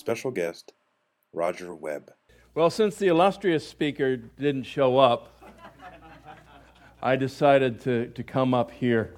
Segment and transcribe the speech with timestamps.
[0.00, 0.72] Special guest,
[1.34, 2.10] Roger Webb.
[2.54, 5.42] Well, since the illustrious speaker didn't show up,
[7.02, 9.14] I decided to, to come up here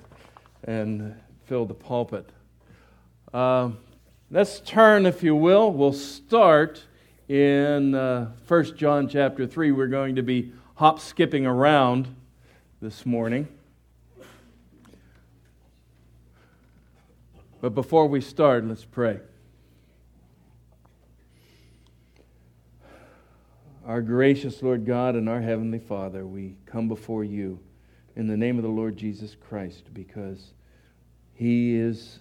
[0.65, 2.29] and fill the pulpit.
[3.33, 3.71] Uh,
[4.29, 5.73] let's turn, if you will.
[5.73, 6.83] We'll start
[7.29, 9.71] in uh, 1 John chapter 3.
[9.71, 12.13] We're going to be hop skipping around
[12.81, 13.47] this morning.
[17.61, 19.21] But before we start, let's pray.
[23.85, 27.59] Our gracious Lord God and our Heavenly Father, we come before you
[28.15, 30.53] in the name of the Lord Jesus Christ because
[31.35, 32.21] He is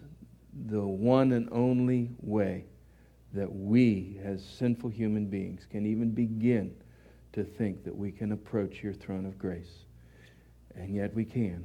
[0.69, 2.65] the one and only way
[3.33, 6.73] that we, as sinful human beings, can even begin
[7.33, 9.85] to think that we can approach your throne of grace.
[10.75, 11.63] And yet we can.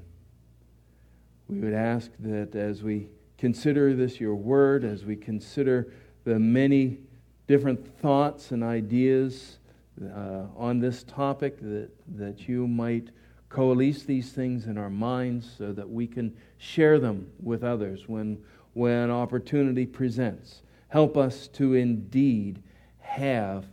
[1.49, 3.09] We would ask that as we
[3.39, 5.91] consider this, your word, as we consider
[6.25, 6.99] the many
[7.47, 9.59] different thoughts and ideas
[10.03, 13.11] uh, on this topic, that, that you might
[13.49, 18.39] coalesce these things in our minds so that we can share them with others when,
[18.75, 20.62] when opportunity presents.
[20.89, 22.62] Help us to indeed
[22.99, 23.67] have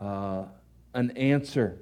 [0.00, 0.44] uh,
[0.94, 1.78] an answer,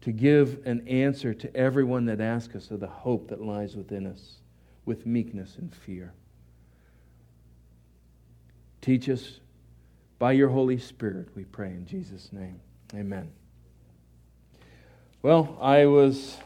[0.00, 4.06] to give an answer to everyone that asks us of the hope that lies within
[4.06, 4.38] us
[4.84, 6.12] with meekness and fear.
[8.80, 9.40] Teach us
[10.18, 12.60] by your Holy Spirit, we pray in Jesus' name.
[12.94, 13.30] Amen.
[15.22, 16.36] Well, I was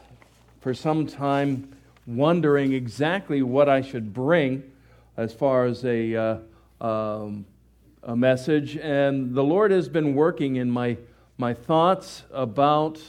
[0.61, 1.75] for some time
[2.05, 4.63] wondering exactly what I should bring
[5.17, 6.37] as far as a, uh,
[6.79, 7.45] um,
[8.01, 10.95] a message, and the Lord has been working in my,
[11.37, 13.01] my thoughts about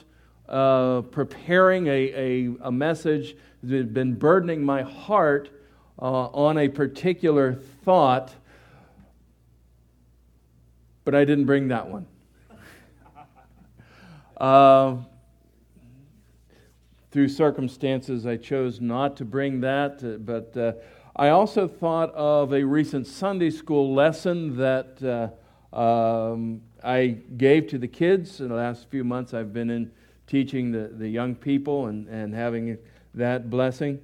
[0.48, 5.50] uh, preparing a, a, a, message that had been burdening my heart
[6.00, 8.34] uh, on a particular thought,
[11.04, 12.06] but I didn't bring that one.
[14.40, 14.98] Uh,
[17.10, 20.72] through circumstances, I chose not to bring that, uh, but uh,
[21.16, 25.32] I also thought of a recent Sunday school lesson that
[25.72, 28.40] uh, um, I gave to the kids.
[28.40, 29.90] In the last few months, I've been in
[30.28, 32.78] teaching the, the young people and, and having
[33.14, 34.00] that blessing.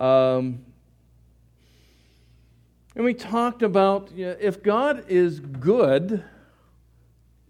[0.00, 0.64] Um,
[2.96, 6.24] and we talked about you know, if God is good,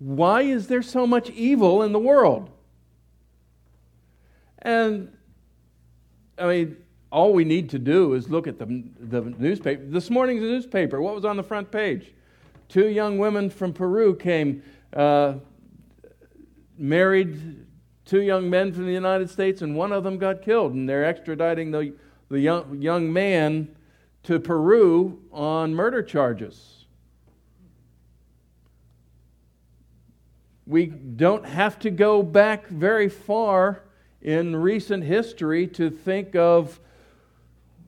[0.04, 2.50] why is there so much evil in the world?
[4.58, 5.16] And
[6.38, 6.76] I mean,
[7.10, 9.82] all we need to do is look at the, the newspaper.
[9.86, 12.12] This morning's newspaper, what was on the front page?
[12.68, 14.62] Two young women from Peru came,
[14.92, 15.36] uh,
[16.76, 17.64] married
[18.04, 20.74] two young men from the United States, and one of them got killed.
[20.74, 21.94] And they're extraditing the,
[22.28, 23.74] the young, young man
[24.24, 26.73] to Peru on murder charges.
[30.66, 33.82] We don't have to go back very far
[34.22, 36.80] in recent history to think of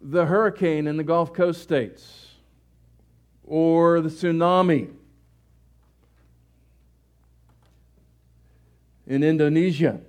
[0.03, 2.27] the hurricane in the Gulf Coast states
[3.45, 4.91] or the tsunami
[9.07, 10.01] in Indonesia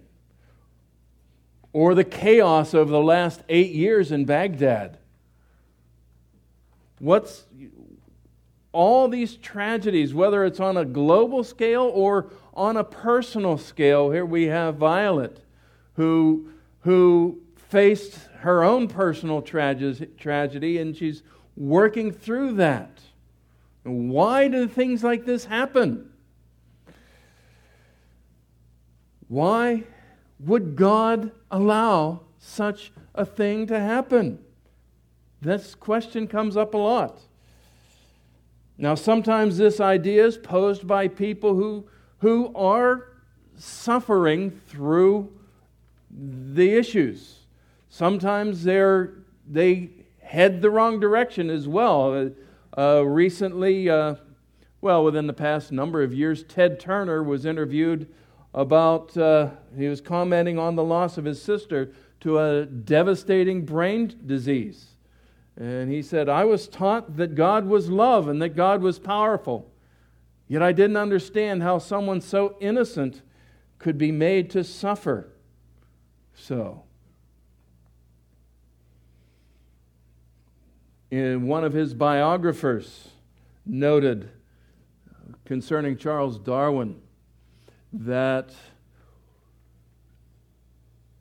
[1.71, 4.97] or the chaos of the last eight years in Baghdad.
[6.99, 7.45] What's
[8.71, 14.25] all these tragedies, whether it's on a global scale or on a personal scale, here
[14.25, 15.39] we have Violet,
[15.93, 16.49] who,
[16.81, 21.21] who faced her own personal tragedy, and she's
[21.55, 22.99] working through that.
[23.83, 26.11] Why do things like this happen?
[29.27, 29.83] Why
[30.39, 34.39] would God allow such a thing to happen?
[35.41, 37.21] This question comes up a lot.
[38.79, 41.87] Now, sometimes this idea is posed by people who
[42.19, 43.13] who are
[43.57, 45.31] suffering through
[46.09, 47.39] the issues.
[47.89, 49.13] Sometimes they're,
[49.49, 49.89] they
[50.21, 52.13] head the wrong direction as well.
[52.13, 54.15] Uh, uh, recently, uh,
[54.81, 58.07] well, within the past number of years, Ted Turner was interviewed
[58.53, 64.13] about, uh, he was commenting on the loss of his sister to a devastating brain
[64.25, 64.95] disease.
[65.55, 69.71] And he said, I was taught that God was love and that God was powerful.
[70.47, 73.21] Yet I didn't understand how someone so innocent
[73.79, 75.29] could be made to suffer
[76.33, 76.83] so.
[81.11, 83.09] In one of his biographers
[83.65, 84.29] noted
[85.45, 87.01] concerning Charles Darwin
[87.91, 88.53] that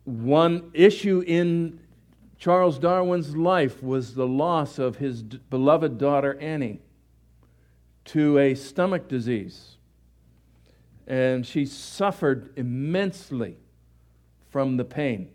[0.03, 1.79] one issue in
[2.37, 6.81] Charles Darwin's life was the loss of his beloved daughter Annie
[8.07, 9.77] to a stomach disease.
[11.05, 13.57] And she suffered immensely
[14.49, 15.29] from the pain.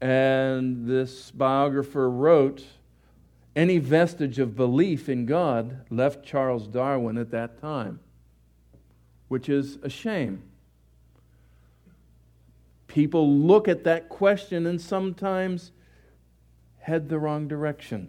[0.00, 2.64] And this biographer wrote
[3.54, 8.00] any vestige of belief in God left Charles Darwin at that time,
[9.28, 10.42] which is a shame.
[12.86, 15.70] People look at that question and sometimes
[16.78, 18.08] head the wrong direction.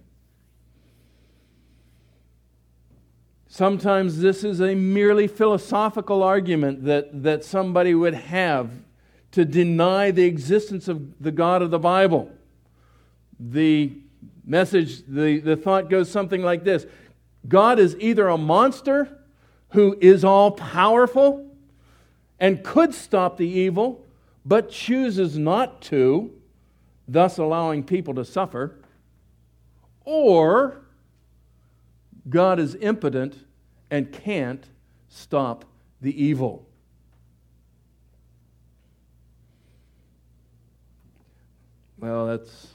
[3.54, 8.72] Sometimes this is a merely philosophical argument that, that somebody would have
[9.30, 12.32] to deny the existence of the God of the Bible.
[13.40, 13.92] The
[14.44, 16.88] message, the, the thought goes something like this
[17.48, 19.20] God is either a monster
[19.74, 21.56] who is all powerful
[22.40, 24.04] and could stop the evil,
[24.44, 26.32] but chooses not to,
[27.08, 28.80] thus allowing people to suffer,
[30.06, 30.83] or
[32.30, 33.38] God is impotent
[33.92, 34.66] and can't
[35.10, 35.66] stop
[36.02, 36.68] the evil.
[42.00, 42.68] Well, that's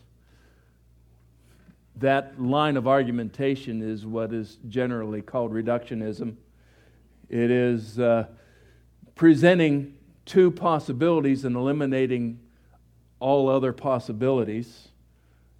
[1.97, 6.37] that line of argumentation is what is generally called reductionism.
[7.29, 8.27] It is uh,
[9.17, 12.39] presenting two possibilities and eliminating
[13.21, 14.89] all other possibilities,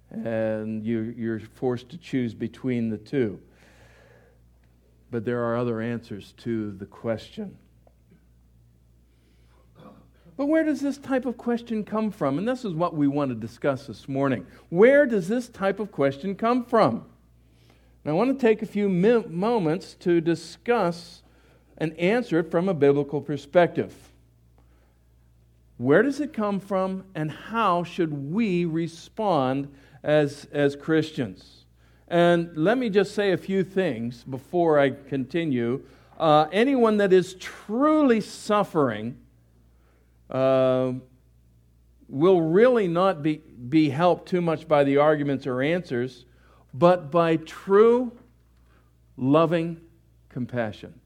[0.09, 3.39] and you, you're forced to choose between the two.
[5.11, 7.57] But there are other answers to the question.
[10.37, 12.37] But where does this type of question come from?
[12.37, 14.45] And this is what we want to discuss this morning.
[14.69, 17.03] Where does this type of question come from?
[18.03, 21.23] And I want to take a few moments to discuss
[21.77, 23.93] and answer it from a biblical perspective.
[25.75, 29.73] Where does it come from, and how should we respond
[30.03, 31.58] as, as Christians?
[32.09, 35.83] And let me just say a few things before I continue.
[36.17, 39.17] Uh, anyone that is truly suffering
[40.29, 40.93] uh,
[42.07, 46.25] will really not be, be helped too much by the arguments or answers,
[46.73, 48.11] but by true,
[49.15, 49.79] loving
[50.29, 50.99] compassion.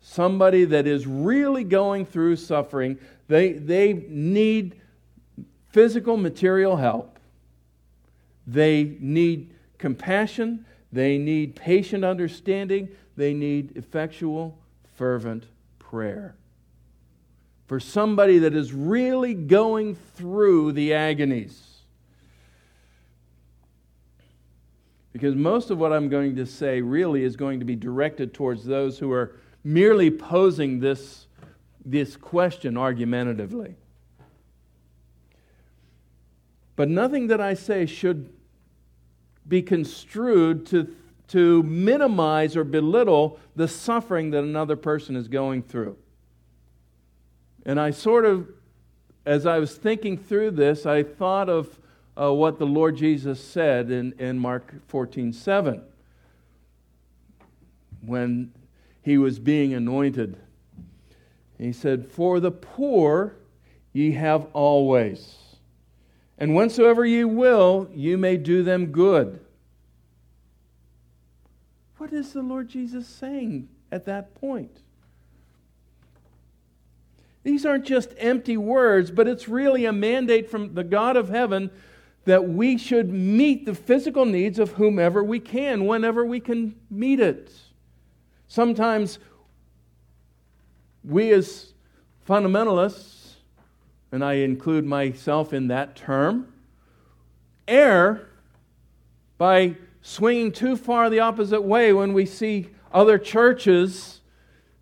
[0.00, 2.98] Somebody that is really going through suffering,
[3.28, 4.80] they, they need
[5.70, 7.18] physical, material help.
[8.46, 10.64] They need compassion.
[10.92, 12.88] They need patient understanding.
[13.16, 14.58] They need effectual,
[14.96, 15.46] fervent
[15.78, 16.36] prayer.
[17.66, 21.64] For somebody that is really going through the agonies.
[25.12, 28.64] Because most of what I'm going to say really is going to be directed towards
[28.64, 31.26] those who are merely posing this
[31.84, 33.74] this question argumentatively.
[36.76, 38.30] But nothing that I say should
[39.48, 40.94] be construed to,
[41.28, 45.96] to minimize or belittle the suffering that another person is going through.
[47.64, 48.48] And I sort of,
[49.26, 51.78] as I was thinking through this, I thought of
[52.20, 55.82] uh, what the Lord Jesus said in, in Mark 14 7
[58.00, 58.52] when
[59.02, 60.36] he was being anointed
[61.58, 63.34] he said, For the poor
[63.92, 65.36] ye have always,
[66.38, 69.40] and whensoever ye will, you may do them good.
[71.98, 74.78] What is the Lord Jesus saying at that point?
[77.42, 81.70] These aren't just empty words, but it's really a mandate from the God of heaven
[82.24, 87.20] that we should meet the physical needs of whomever we can, whenever we can meet
[87.20, 87.50] it.
[88.48, 89.18] Sometimes
[91.02, 91.72] we as
[92.28, 93.17] fundamentalists,
[94.10, 96.52] and I include myself in that term,
[97.66, 98.28] err
[99.36, 104.20] by swinging too far the opposite way when we see other churches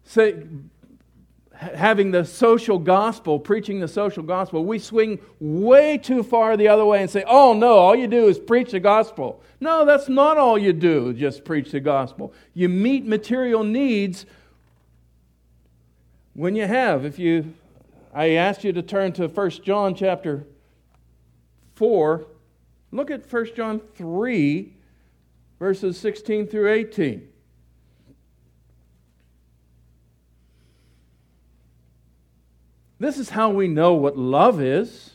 [0.04, 0.36] say,
[1.52, 6.84] having the social gospel, preaching the social gospel, we swing way too far the other
[6.84, 9.42] way and say, oh no, all you do is preach the gospel.
[9.60, 12.32] No, that's not all you do, just preach the gospel.
[12.54, 14.26] You meet material needs
[16.34, 17.54] when you have, if you,
[18.16, 20.46] I asked you to turn to 1 John chapter
[21.74, 22.26] 4,
[22.90, 24.74] Look at 1 John 3,
[25.58, 27.28] verses 16 through 18.
[32.98, 35.10] This is how we know what love is.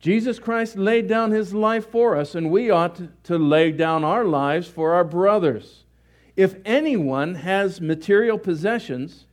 [0.00, 4.24] Jesus Christ laid down his life for us, and we ought to lay down our
[4.24, 5.84] lives for our brothers.
[6.34, 9.26] If anyone has material possessions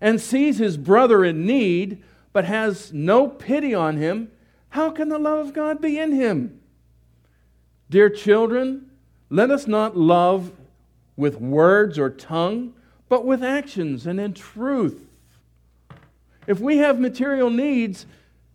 [0.00, 4.30] and sees his brother in need, but has no pity on him,
[4.70, 6.60] how can the love of God be in him?
[7.88, 8.90] Dear children,
[9.28, 10.52] let us not love
[11.16, 12.74] with words or tongue,
[13.08, 15.06] but with actions and in truth.
[16.46, 18.06] If we have material needs,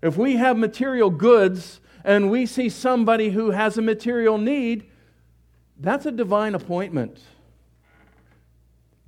[0.02, 4.86] if we have material goods, and we see somebody who has a material need,
[5.80, 7.20] that's a divine appointment.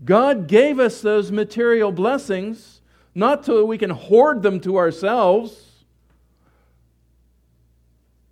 [0.03, 2.76] God gave us those material blessings
[3.17, 5.71] not so that we can hoard them to ourselves.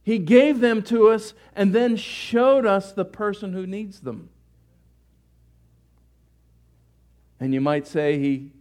[0.04, 4.30] He gave them to us and then showed us the person who needs them.
[7.40, 8.52] And you might say he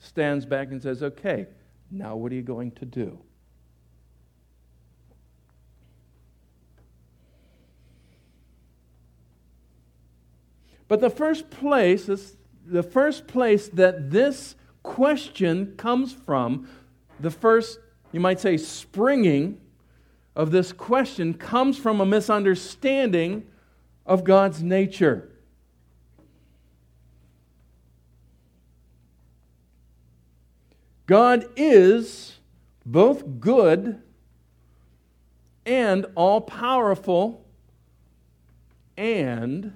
[0.00, 1.46] stands back and says, Okay,
[1.92, 3.16] now what are you going to do?
[10.88, 12.10] But the first place,
[12.66, 14.56] the first place that this
[14.88, 16.66] question comes from,
[17.20, 17.78] the first,
[18.10, 19.60] you might say, springing
[20.34, 23.46] of this question comes from a misunderstanding
[24.06, 25.30] of God's nature.
[31.06, 32.38] God is
[32.86, 34.02] both good
[35.66, 37.44] and all powerful
[38.96, 39.74] and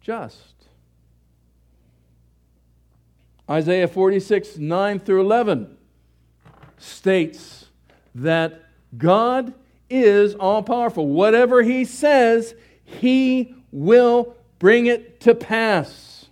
[0.00, 0.59] just.
[3.50, 5.76] Isaiah 46, 9 through 11
[6.78, 7.66] states
[8.14, 8.62] that
[8.96, 9.54] God
[9.88, 11.08] is all powerful.
[11.08, 12.54] Whatever He says,
[12.84, 16.26] He will bring it to pass.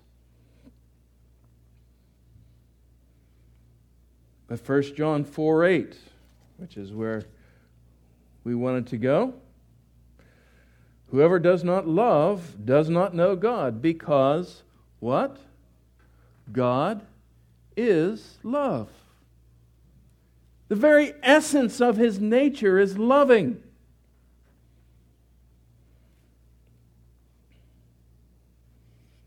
[4.46, 5.96] But 1 John 4 8,
[6.56, 7.24] which is where
[8.44, 9.34] we wanted to go.
[11.10, 14.62] Whoever does not love does not know God, because
[15.00, 15.38] what?
[16.52, 17.06] God
[17.78, 18.90] is love.
[20.68, 23.62] The very essence of his nature is loving.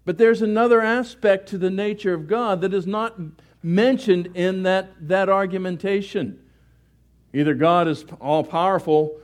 [0.06, 3.18] But there's another aspect to the nature of God that is not
[3.64, 6.40] mentioned in that, that argumentation.
[7.34, 9.18] Either God is all powerful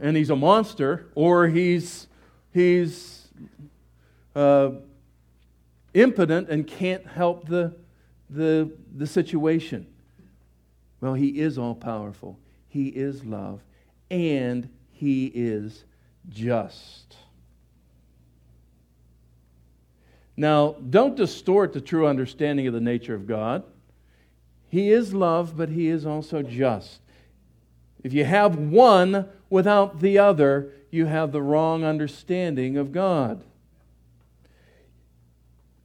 [0.00, 2.08] and he's a monster, or he's,
[2.52, 3.28] he's
[4.34, 4.70] uh,
[5.94, 7.72] impotent and can't help the,
[8.32, 9.86] the, the situation.
[11.00, 13.60] Well, he is all powerful, he is love,
[14.10, 15.84] and he is
[16.28, 17.16] just.
[20.36, 23.64] Now, don't distort the true understanding of the nature of God.
[24.68, 27.00] He is love, but He is also just.
[28.02, 33.44] If you have one without the other, you have the wrong understanding of God.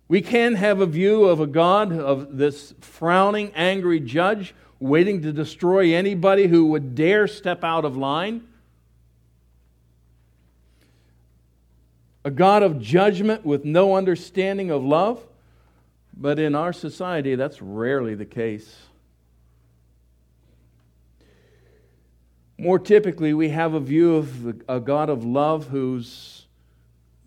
[0.08, 5.34] We can have a view of a God, of this frowning, angry judge, waiting to
[5.34, 8.48] destroy anybody who would dare step out of line.
[12.28, 15.26] a God of judgment with no understanding of love.
[16.14, 18.76] But in our society, that's rarely the case.
[22.58, 26.48] More typically, we have a view of a God of love who's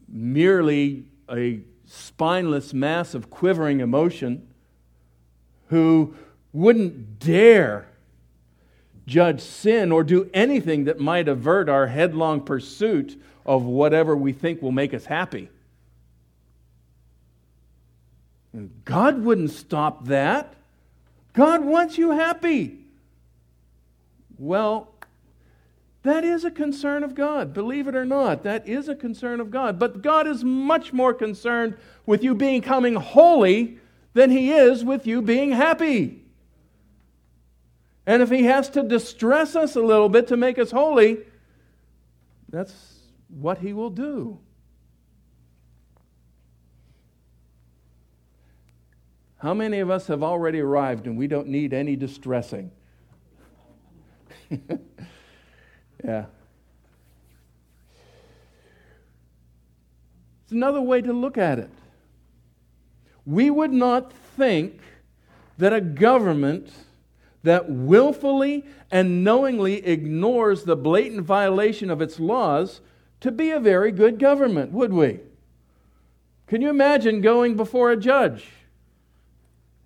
[0.07, 1.61] merely a
[1.93, 4.47] spineless mass of quivering emotion,
[5.69, 6.15] who
[6.53, 7.89] wouldn't dare
[9.07, 14.63] judge sin or do anything that might avert our headlong pursuit of whatever we think
[14.63, 15.49] will make us happy.
[18.53, 20.55] And God wouldn't stop that.
[21.33, 22.79] God wants you happy.
[24.39, 24.93] Well,
[26.03, 27.53] that is a concern of God.
[27.53, 29.79] Believe it or not, that is a concern of God.
[29.79, 31.77] But God is much more concerned
[32.07, 33.79] with you becoming holy
[34.15, 36.23] than He is with you being happy.
[38.07, 41.19] And if He has to distress us a little bit to make us holy,
[42.51, 44.39] that's what he will do.
[49.39, 52.71] How many of us have already arrived and we don't need any distressing?
[56.05, 56.25] yeah.
[60.45, 61.71] It's another way to look at it.
[63.25, 64.81] We would not think
[65.59, 66.71] that a government
[67.43, 72.81] that willfully and knowingly ignores the blatant violation of its laws
[73.21, 75.21] to be a very good government, would we?
[76.47, 78.49] Can you imagine going before a judge?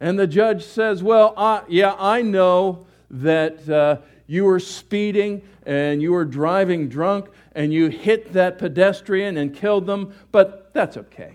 [0.01, 6.03] And the judge says, Well, uh, yeah, I know that uh, you were speeding and
[6.03, 11.35] you were driving drunk and you hit that pedestrian and killed them, but that's okay.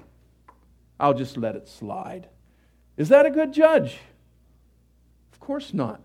[1.00, 2.28] I'll just let it slide.
[2.98, 3.98] Is that a good judge?
[5.32, 6.02] Of course not.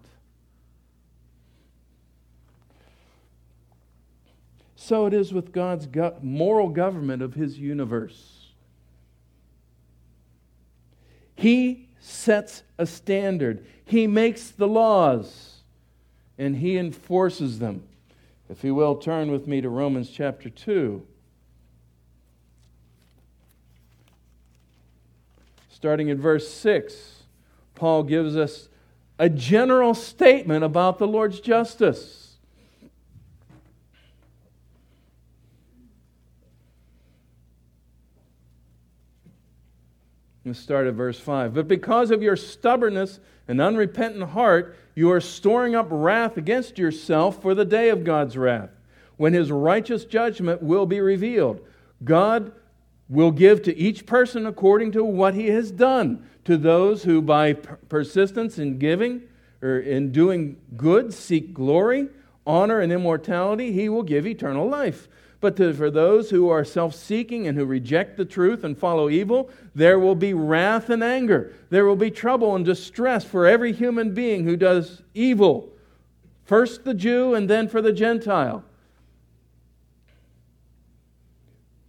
[4.77, 5.89] So it is with God's
[6.23, 8.49] moral government of his universe.
[11.35, 15.63] He sets a standard, he makes the laws,
[16.37, 17.83] and he enforces them.
[18.49, 21.07] If you will, turn with me to Romans chapter 2.
[25.71, 27.25] Starting in verse 6,
[27.75, 28.69] Paul gives us
[29.19, 32.37] a general statement about the Lord's justice.
[40.45, 41.55] Let's start at verse 5.
[41.55, 47.43] But because of your stubbornness and unrepentant heart, you are storing up wrath against yourself
[47.43, 48.71] for the day of God's wrath,
[49.17, 51.61] when his righteous judgment will be revealed.
[52.03, 52.53] God
[53.09, 56.29] will give to each person according to what he has done.
[56.45, 59.23] To those who, by persistence in giving
[59.63, 62.09] or in doing good, seek glory,
[62.47, 65.09] honor, and immortality, he will give eternal life.
[65.45, 69.11] But to, for those who are self seeking and who reject the truth and follow
[69.11, 71.53] evil, there will be wrath and anger.
[71.69, 75.71] There will be trouble and distress for every human being who does evil.
[76.45, 78.65] First the Jew and then for the Gentile.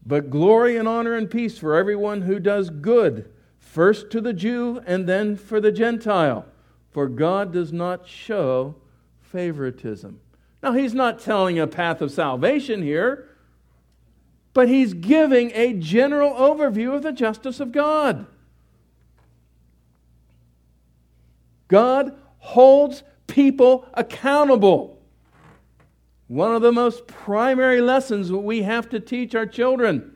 [0.06, 4.82] But glory and honor and peace for everyone who does good, first to the Jew
[4.86, 6.46] and then for the Gentile.
[6.91, 8.76] For God does not show
[9.22, 10.20] favoritism.
[10.62, 13.30] Now, he's not telling a path of salvation here
[14.56, 18.26] but he's giving a general overview of the justice of God.
[21.68, 25.02] God holds people accountable.
[26.28, 30.15] One of the most primary lessons that we have to teach our children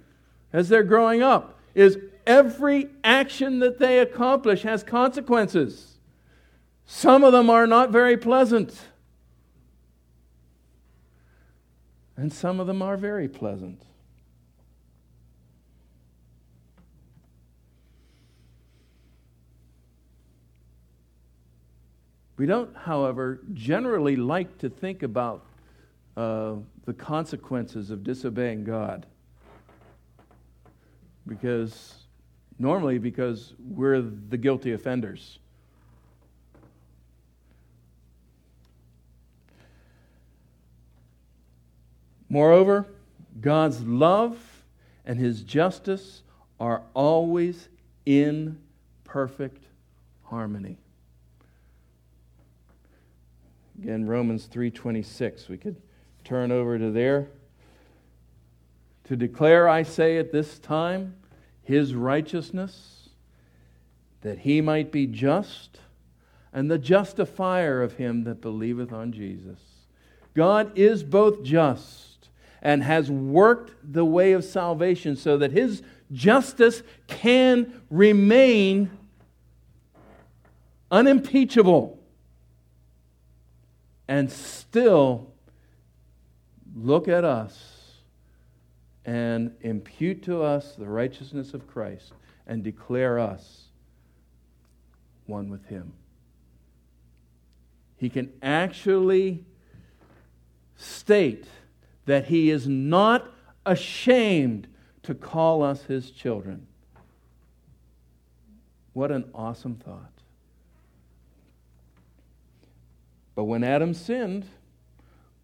[0.53, 5.97] as they're growing up is every action that they accomplish has consequences.
[6.85, 8.73] Some of them are not very pleasant,
[12.15, 13.83] and some of them are very pleasant.
[22.39, 25.45] We don't, however, generally like to think about
[26.15, 29.05] uh, the consequences of disobeying God.
[31.27, 31.95] Because,
[32.57, 35.39] normally, because we're the guilty offenders.
[42.29, 42.87] Moreover,
[43.41, 44.39] God's love
[45.05, 46.21] and his justice
[46.57, 47.67] are always
[48.05, 48.57] in
[49.03, 49.65] perfect
[50.23, 50.77] harmony.
[53.81, 55.47] Again, Romans 3:26.
[55.47, 55.77] We could
[56.25, 57.29] turn over to there.
[59.05, 61.15] To declare, I say at this time,
[61.63, 63.09] his righteousness,
[64.21, 65.79] that he might be just
[66.51, 69.59] and the justifier of him that believeth on Jesus.
[70.33, 72.27] God is both just
[72.61, 78.91] and has worked the way of salvation so that his justice can remain
[80.91, 81.98] unimpeachable
[84.09, 85.31] and still
[86.75, 87.91] look at us
[89.05, 92.13] and impute to us the righteousness of Christ
[92.47, 93.65] and declare us
[95.27, 95.93] one with Him.
[97.97, 99.45] He can actually
[100.75, 101.45] state
[102.07, 103.31] that He is not
[103.63, 104.67] ashamed
[105.03, 106.65] to call us His children.
[108.93, 110.18] What an awesome thought.
[113.39, 114.47] But when Adam sinned,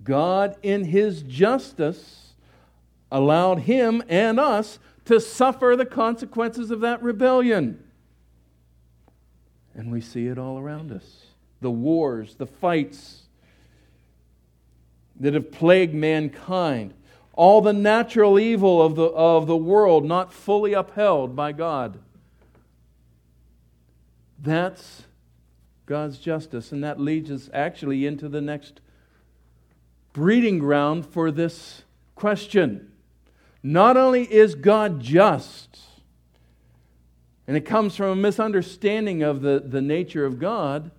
[0.03, 2.33] God, in his justice,
[3.09, 7.81] allowed him and us to suffer the consequences of that rebellion.
[9.73, 11.27] And we see it all around us
[11.61, 13.29] the wars, the fights
[15.17, 16.93] that have plagued mankind,
[17.31, 21.97] all the natural evil of the, of the world not fully upheld by God.
[24.37, 25.03] That's
[25.85, 26.71] God's justice.
[26.71, 28.81] And that leads us actually into the next
[30.13, 31.83] breeding ground for this
[32.15, 32.91] question.
[33.61, 35.79] Not only is God just,
[37.47, 40.91] and it comes from a misunderstanding of the, the nature of God,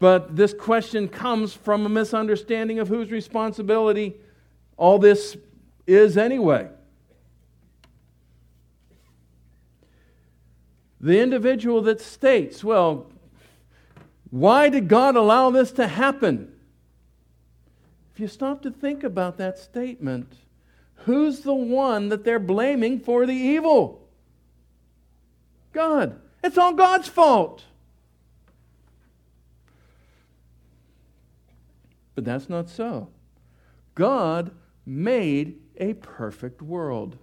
[0.00, 4.16] But this question comes from a misunderstanding of whose responsibility
[4.76, 5.36] all this
[5.86, 6.68] is anyway.
[11.00, 13.06] The individual that states, well,
[14.30, 16.52] why did God allow this to happen?
[18.14, 20.34] If you stop to think about that statement,
[21.06, 24.06] who's the one that they're blaming for the evil?
[25.72, 26.20] God.
[26.42, 27.64] It's all God's fault.
[32.14, 33.08] But that's not so.
[33.94, 34.50] God
[34.84, 37.16] made a perfect world.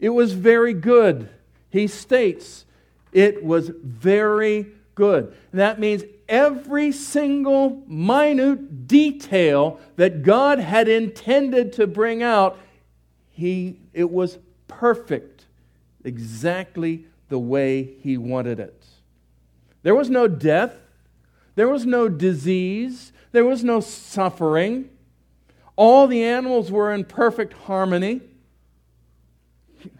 [0.00, 1.28] It was very good.
[1.70, 2.64] He states
[3.12, 5.34] it was very good.
[5.52, 12.58] That means every single minute detail that God had intended to bring out,
[13.30, 15.46] he, it was perfect,
[16.04, 18.84] exactly the way He wanted it.
[19.82, 20.74] There was no death,
[21.54, 24.90] there was no disease, there was no suffering.
[25.76, 28.20] All the animals were in perfect harmony.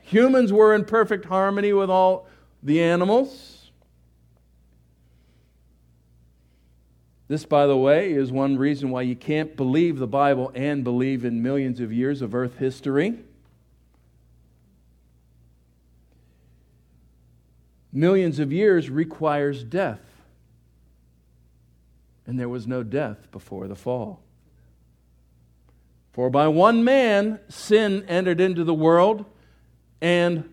[0.02, 2.26] Humans were in perfect harmony with all
[2.62, 3.70] the animals.
[7.28, 11.24] This, by the way, is one reason why you can't believe the Bible and believe
[11.24, 13.20] in millions of years of earth history.
[17.92, 20.00] Millions of years requires death.
[22.26, 24.22] And there was no death before the fall.
[26.12, 29.24] For by one man sin entered into the world
[30.00, 30.48] and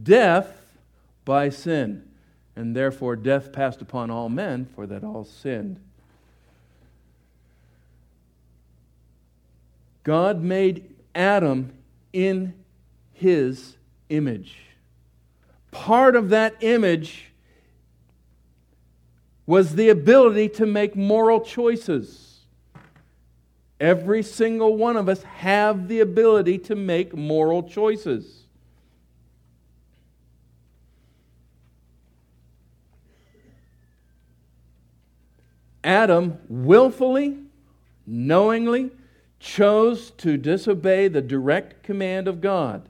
[0.00, 0.76] death
[1.24, 2.08] by sin.
[2.54, 5.80] And therefore death passed upon all men, for that all sinned.
[10.04, 11.72] God made Adam
[12.12, 12.54] in
[13.12, 13.76] his
[14.08, 14.58] image.
[15.70, 17.32] Part of that image
[19.46, 22.40] was the ability to make moral choices.
[23.80, 28.41] Every single one of us have the ability to make moral choices.
[35.84, 37.38] Adam willfully,
[38.06, 38.90] knowingly
[39.40, 42.88] chose to disobey the direct command of God.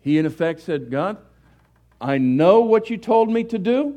[0.00, 1.16] He, in effect, said, God,
[2.00, 3.96] I know what you told me to do,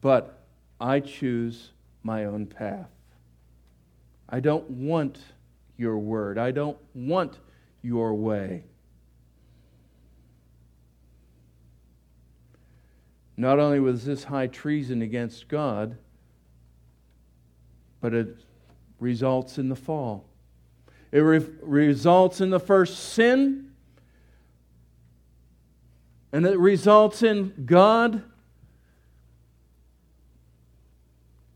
[0.00, 0.42] but
[0.80, 1.70] I choose
[2.02, 2.88] my own path.
[4.28, 5.18] I don't want
[5.76, 7.38] your word, I don't want
[7.82, 8.64] your way.
[13.40, 15.96] Not only was this high treason against God,
[18.02, 18.36] but it
[18.98, 20.26] results in the fall.
[21.10, 23.72] It re- results in the first sin,
[26.32, 28.22] and it results in God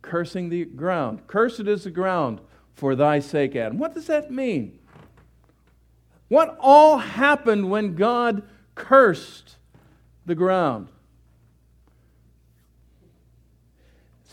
[0.00, 1.26] cursing the ground.
[1.26, 2.40] Cursed is the ground
[2.72, 3.76] for thy sake, Adam.
[3.76, 4.78] What does that mean?
[6.28, 8.42] What all happened when God
[8.74, 9.56] cursed
[10.24, 10.88] the ground?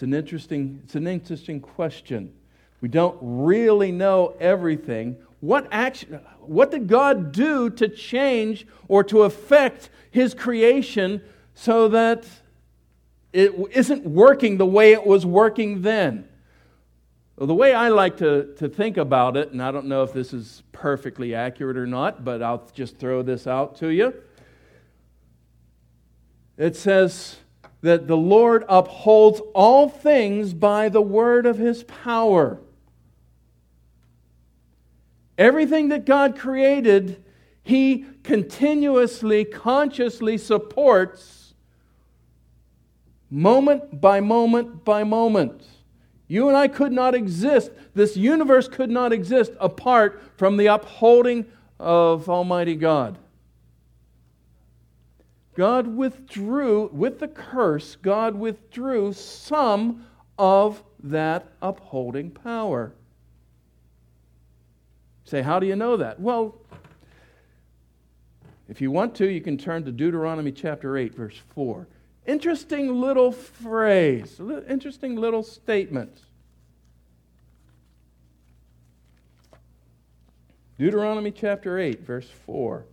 [0.01, 2.33] It's an interesting, it's an interesting question.
[2.81, 5.17] We don't really know everything.
[5.41, 11.21] What action what did God do to change or to affect his creation
[11.53, 12.25] so that
[13.31, 16.27] it isn't working the way it was working then?
[17.35, 20.13] Well, the way I like to, to think about it, and I don't know if
[20.13, 24.15] this is perfectly accurate or not, but I'll just throw this out to you.
[26.57, 27.37] It says,
[27.81, 32.59] that the Lord upholds all things by the word of his power.
[35.37, 37.23] Everything that God created,
[37.63, 41.53] he continuously, consciously supports
[43.31, 45.63] moment by moment by moment.
[46.27, 51.45] You and I could not exist, this universe could not exist apart from the upholding
[51.79, 53.17] of Almighty God.
[55.61, 60.07] God withdrew, with the curse, God withdrew some
[60.39, 62.93] of that upholding power.
[65.23, 66.19] Say, how do you know that?
[66.19, 66.55] Well,
[68.69, 71.87] if you want to, you can turn to Deuteronomy chapter 8, verse 4.
[72.25, 76.21] Interesting little phrase, interesting little statement.
[80.79, 82.83] Deuteronomy chapter 8, verse 4.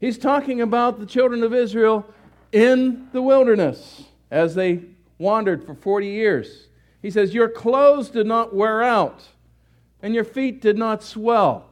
[0.00, 2.06] He's talking about the children of Israel
[2.52, 4.80] in the wilderness as they
[5.18, 6.68] wandered for 40 years.
[7.02, 9.22] He says, Your clothes did not wear out,
[10.02, 11.66] and your feet did not swell.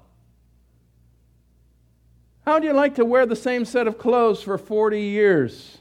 [2.44, 5.78] How do you like to wear the same set of clothes for 40 years?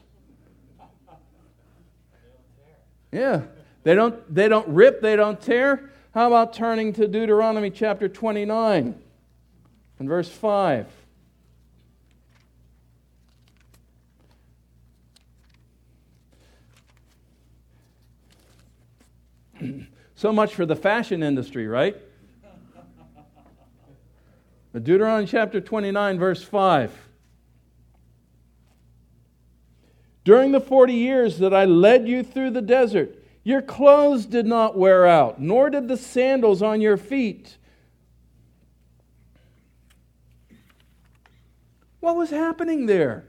[3.12, 3.42] Yeah.
[3.84, 5.90] They don't, they don't rip, they don't tear.
[6.12, 8.94] How about turning to Deuteronomy chapter 29
[9.98, 10.86] and verse 5?
[20.14, 21.96] so much for the fashion industry, right?
[24.72, 26.92] But Deuteronomy chapter 29, verse 5.
[30.24, 34.76] During the 40 years that I led you through the desert, your clothes did not
[34.76, 37.56] wear out, nor did the sandals on your feet.
[42.00, 43.24] What was happening there?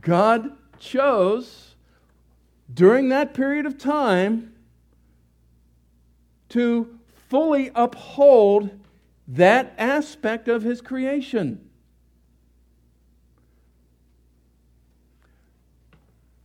[0.00, 1.67] God chose
[2.72, 4.52] during that period of time
[6.50, 8.70] to fully uphold
[9.26, 11.68] that aspect of his creation.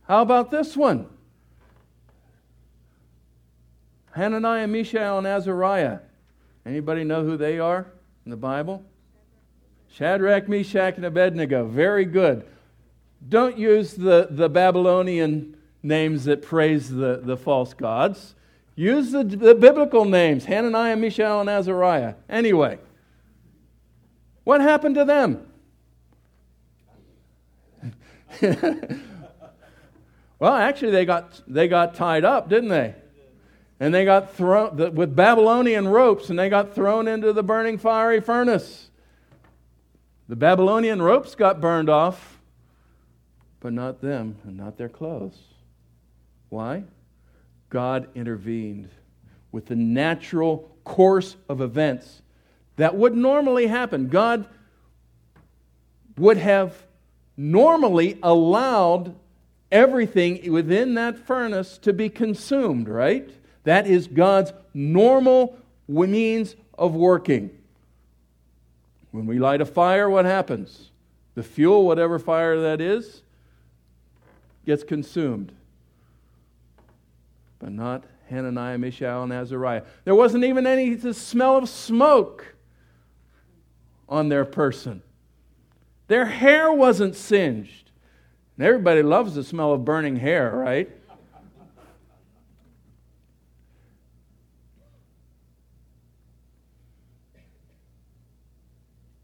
[0.06, 1.08] How about this one?
[4.12, 6.00] Hananiah, Mishael, and Azariah.
[6.66, 7.86] Anybody know who they are
[8.24, 8.84] in the Bible?
[9.90, 11.66] Shadrach, Meshach, and Abednego.
[11.66, 12.46] Very good.
[13.28, 18.34] Don't use the, the Babylonian names that praise the, the false gods.
[18.74, 22.14] Use the, the biblical names Hananiah, Mishael, and Azariah.
[22.28, 22.78] Anyway,
[24.42, 25.46] what happened to them?
[30.38, 32.94] well, actually, they got, they got tied up, didn't they?
[33.78, 38.20] And they got thrown with Babylonian ropes and they got thrown into the burning fiery
[38.20, 38.90] furnace.
[40.28, 42.40] The Babylonian ropes got burned off,
[43.60, 45.53] but not them and not their clothes.
[46.54, 46.84] Why?
[47.68, 48.88] God intervened
[49.50, 52.22] with the natural course of events
[52.76, 54.06] that would normally happen.
[54.06, 54.46] God
[56.16, 56.86] would have
[57.36, 59.16] normally allowed
[59.72, 63.28] everything within that furnace to be consumed, right?
[63.64, 67.50] That is God's normal means of working.
[69.10, 70.92] When we light a fire, what happens?
[71.34, 73.22] The fuel, whatever fire that is,
[74.64, 75.50] gets consumed
[77.64, 79.84] but not Hananiah, Mishael, and Azariah.
[80.04, 82.56] There wasn't even any smell of smoke
[84.06, 85.02] on their person.
[86.08, 87.90] Their hair wasn't singed.
[88.58, 90.90] And everybody loves the smell of burning hair, right?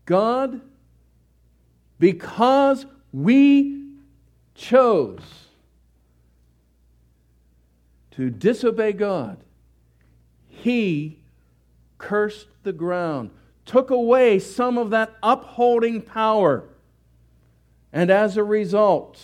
[0.07, 0.63] God,
[1.99, 3.85] because we
[4.55, 5.50] chose
[8.13, 9.39] to disobey God,
[10.49, 11.21] he
[11.99, 13.31] cursed the ground,
[13.65, 16.65] took away some of that upholding power.
[17.93, 19.21] And as a result,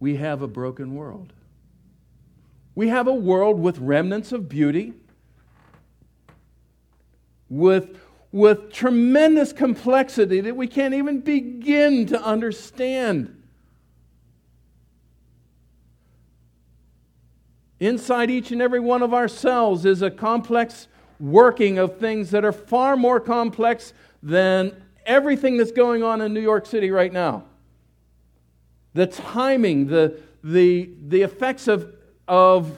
[0.00, 1.32] we have a broken world.
[2.74, 4.94] We have a world with remnants of beauty,
[7.48, 7.98] with,
[8.30, 13.37] with tremendous complexity that we can't even begin to understand.
[17.80, 20.88] Inside each and every one of our cells is a complex
[21.20, 24.74] working of things that are far more complex than
[25.06, 27.44] everything that's going on in New York City right now.
[28.94, 31.94] The timing, the, the, the effects of,
[32.26, 32.76] of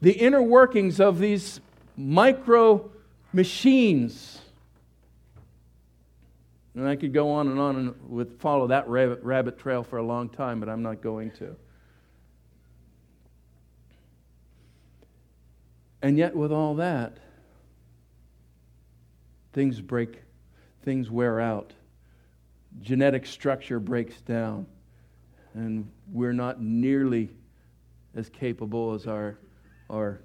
[0.00, 1.60] the inner workings of these
[1.96, 2.90] micro
[3.32, 4.40] machines.
[6.74, 9.98] And I could go on and on and with follow that rabbit, rabbit trail for
[9.98, 11.56] a long time, but I'm not going to.
[16.04, 17.16] And yet, with all that,
[19.54, 20.20] things break,
[20.82, 21.72] things wear out.
[22.82, 24.66] Genetic structure breaks down,
[25.54, 27.30] and we're not nearly
[28.14, 29.38] as capable as our,
[29.88, 30.20] our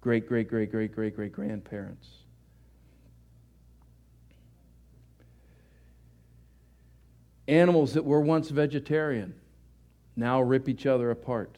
[0.00, 2.08] great, great, great, great, great, great grandparents.
[7.46, 9.34] Animals that were once vegetarian
[10.16, 11.56] now rip each other apart.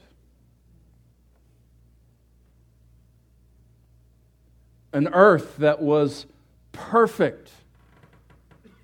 [4.92, 6.26] An earth that was
[6.72, 7.50] perfect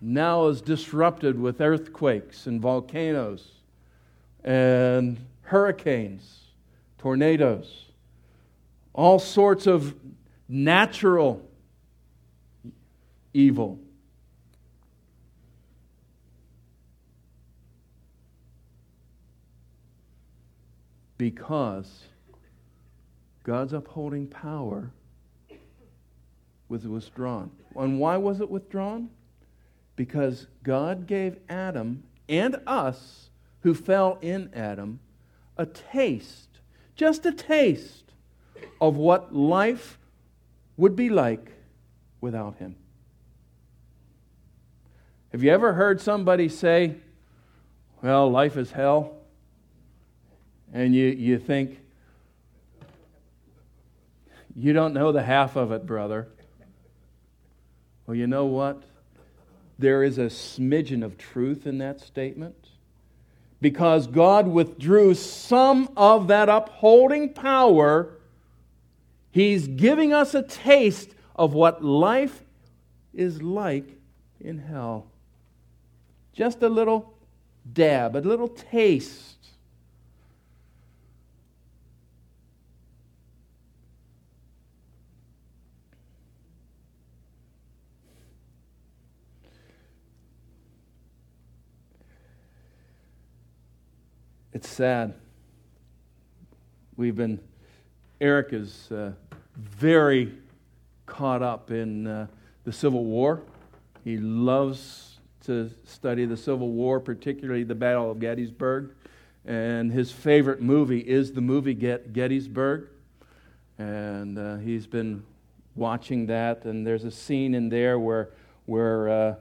[0.00, 3.48] now is disrupted with earthquakes and volcanoes
[4.44, 6.40] and hurricanes,
[6.98, 7.86] tornadoes,
[8.92, 9.94] all sorts of
[10.48, 11.42] natural
[13.34, 13.78] evil.
[21.16, 22.04] Because
[23.42, 24.92] God's upholding power
[26.68, 27.50] was withdrawn.
[27.74, 29.10] And why was it withdrawn?
[29.96, 35.00] Because God gave Adam and us, who fell in Adam,
[35.56, 36.60] a taste,
[36.94, 38.12] just a taste,
[38.80, 39.98] of what life
[40.76, 41.52] would be like
[42.20, 42.76] without Him.
[45.32, 46.94] Have you ever heard somebody say,
[48.02, 49.16] Well, life is hell?
[50.72, 51.80] And you, you think,
[54.56, 56.28] You don't know the half of it, brother.
[58.08, 58.84] Well, you know what?
[59.78, 62.70] There is a smidgen of truth in that statement.
[63.60, 68.14] Because God withdrew some of that upholding power,
[69.30, 72.44] He's giving us a taste of what life
[73.12, 73.98] is like
[74.40, 75.08] in hell.
[76.32, 77.12] Just a little
[77.70, 79.37] dab, a little taste.
[94.58, 95.14] It's sad.
[96.96, 97.38] We've been,
[98.20, 99.12] Eric is uh,
[99.54, 100.34] very
[101.06, 102.26] caught up in uh,
[102.64, 103.40] the Civil War.
[104.02, 108.96] He loves to study the Civil War, particularly the Battle of Gettysburg.
[109.44, 112.88] And his favorite movie is the movie Get- Gettysburg.
[113.78, 115.22] And uh, he's been
[115.76, 116.64] watching that.
[116.64, 118.30] And there's a scene in there where,
[118.66, 119.34] where uh,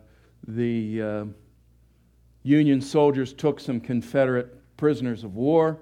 [0.47, 1.25] the uh,
[2.43, 5.79] Union soldiers took some Confederate prisoners of war,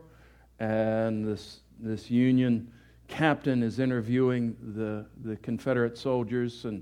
[0.59, 2.71] and this, this Union
[3.07, 6.81] captain is interviewing the, the Confederate soldiers, and,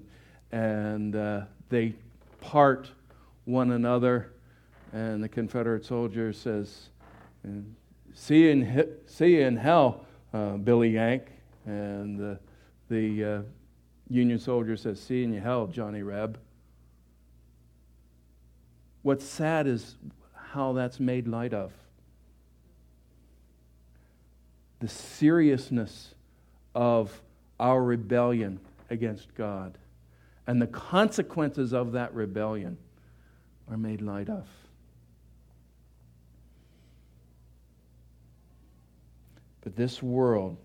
[0.52, 1.93] and uh, they
[2.39, 2.89] part
[3.45, 4.32] one another,
[4.93, 6.89] and the Confederate soldier says,
[8.13, 11.30] See you in, see you in hell, uh, Billy Yank.
[11.65, 12.39] And the,
[12.89, 13.41] the uh,
[14.10, 16.38] Union soldier says, See you in hell, Johnny Reb.
[19.02, 19.95] What's sad is
[20.34, 21.73] how that's made light of.
[24.84, 26.13] The seriousness
[26.76, 27.22] of
[27.58, 29.78] our rebellion against God.
[30.46, 32.78] And the consequences of that rebellion
[33.72, 34.46] are made light of.
[39.62, 40.58] But this world,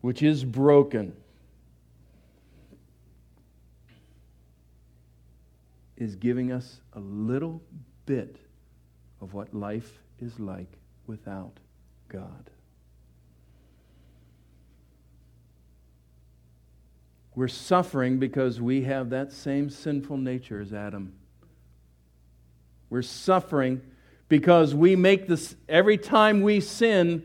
[0.00, 1.14] which is broken,
[5.98, 7.60] is giving us a little
[8.06, 8.36] bit
[9.20, 11.58] of what life is like without
[12.12, 12.50] God.
[17.34, 21.14] We're suffering because we have that same sinful nature as Adam.
[22.90, 23.80] We're suffering
[24.28, 27.22] because we make this, every time we sin,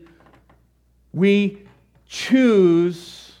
[1.12, 1.62] we
[2.06, 3.32] choose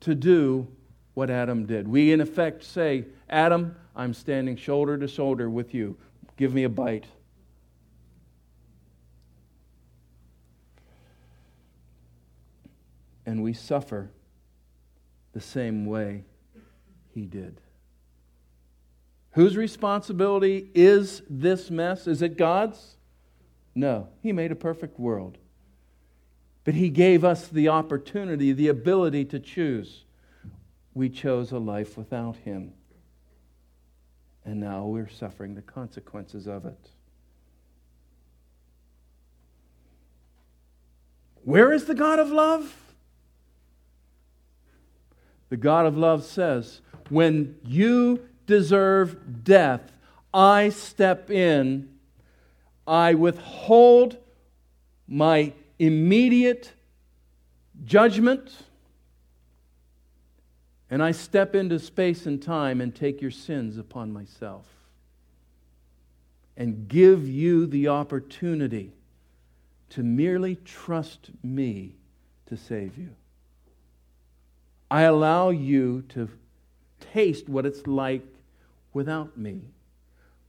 [0.00, 0.66] to do
[1.14, 1.86] what Adam did.
[1.86, 5.96] We, in effect, say, Adam, I'm standing shoulder to shoulder with you.
[6.36, 7.06] Give me a bite.
[13.26, 14.10] And we suffer
[15.32, 16.24] the same way
[17.14, 17.60] he did.
[19.32, 22.06] Whose responsibility is this mess?
[22.06, 22.96] Is it God's?
[23.74, 24.08] No.
[24.22, 25.38] He made a perfect world.
[26.64, 30.04] But He gave us the opportunity, the ability to choose.
[30.94, 32.72] We chose a life without Him.
[34.44, 36.90] And now we're suffering the consequences of it.
[41.42, 42.74] Where is the God of love?
[45.48, 49.92] The God of love says, When you deserve death,
[50.32, 51.88] I step in,
[52.86, 54.18] I withhold
[55.06, 56.72] my immediate
[57.84, 58.52] judgment,
[60.90, 64.66] and I step into space and time and take your sins upon myself
[66.56, 68.92] and give you the opportunity
[69.90, 71.96] to merely trust me
[72.46, 73.10] to save you.
[74.90, 76.28] I allow you to
[77.12, 78.22] taste what it's like
[78.92, 79.62] without me,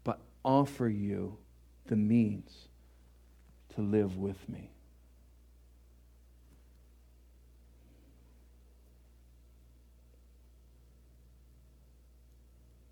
[0.03, 1.37] but offer you
[1.87, 2.67] the means
[3.75, 4.69] to live with me.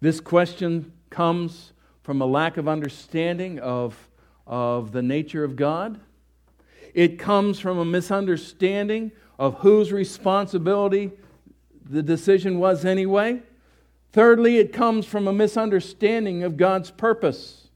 [0.02, 1.72] This question comes
[2.02, 4.10] from a lack of understanding of,
[4.46, 5.98] of the nature of God.
[6.94, 11.12] It comes from a misunderstanding of whose responsibility
[11.94, 13.40] the decision was anyway.
[14.12, 17.68] Thirdly, it comes from a misunderstanding of God's purpose.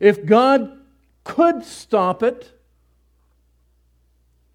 [0.00, 0.76] If God
[1.22, 2.50] could stop it,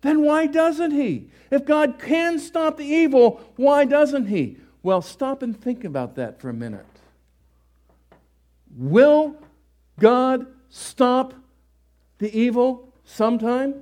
[0.01, 1.29] then why doesn't He?
[1.49, 4.57] If God can stop the evil, why doesn't He?
[4.83, 6.85] Well, stop and think about that for a minute.
[8.75, 9.37] Will
[9.97, 11.33] God stop
[12.17, 13.81] the evil sometime?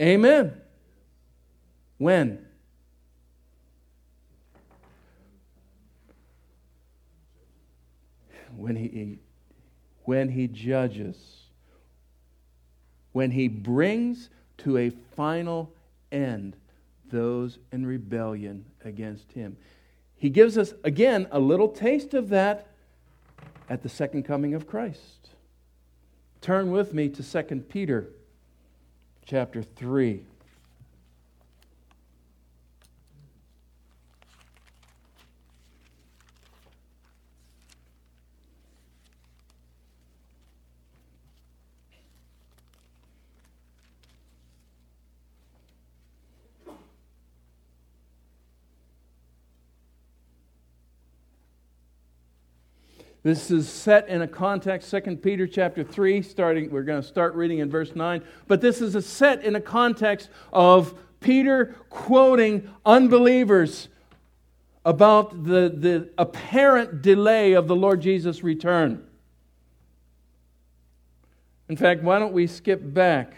[0.00, 0.54] Amen.
[1.98, 2.44] When?
[8.56, 9.18] When he,
[10.04, 11.16] when he judges,
[13.12, 15.72] when he brings to a final
[16.12, 16.56] end
[17.10, 19.56] those in rebellion against him.
[20.16, 22.68] He gives us, again, a little taste of that
[23.68, 25.30] at the second coming of Christ.
[26.40, 28.08] Turn with me to 2 Peter
[29.24, 30.24] chapter 3.
[53.26, 57.34] This is set in a context, 2 Peter chapter 3, starting, we're going to start
[57.34, 58.22] reading in verse 9.
[58.46, 63.88] But this is a set in a context of Peter quoting unbelievers
[64.84, 69.04] about the, the apparent delay of the Lord Jesus' return.
[71.68, 73.34] In fact, why don't we skip back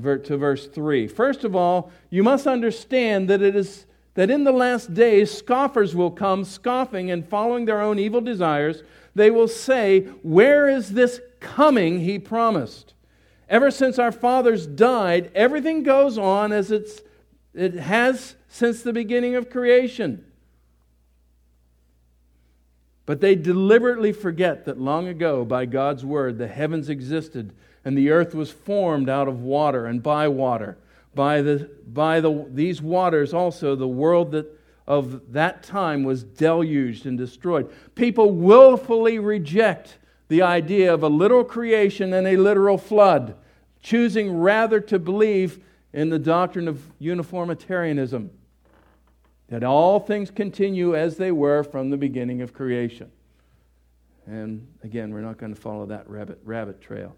[0.00, 1.08] to verse 3?
[1.08, 3.86] First of all, you must understand that it is
[4.20, 8.82] that in the last days scoffers will come, scoffing and following their own evil desires.
[9.14, 12.92] They will say, Where is this coming he promised?
[13.48, 17.00] Ever since our fathers died, everything goes on as it's,
[17.54, 20.22] it has since the beginning of creation.
[23.06, 27.54] But they deliberately forget that long ago, by God's word, the heavens existed
[27.86, 30.76] and the earth was formed out of water and by water
[31.14, 34.46] by, the, by the, these waters also the world that,
[34.86, 37.70] of that time was deluged and destroyed.
[37.94, 39.98] People willfully reject
[40.28, 43.36] the idea of a literal creation and a literal flood,
[43.82, 45.58] choosing rather to believe
[45.92, 48.30] in the doctrine of uniformitarianism
[49.48, 53.10] that all things continue as they were from the beginning of creation.
[54.26, 57.16] And again, we're not going to follow that rabbit, rabbit trail.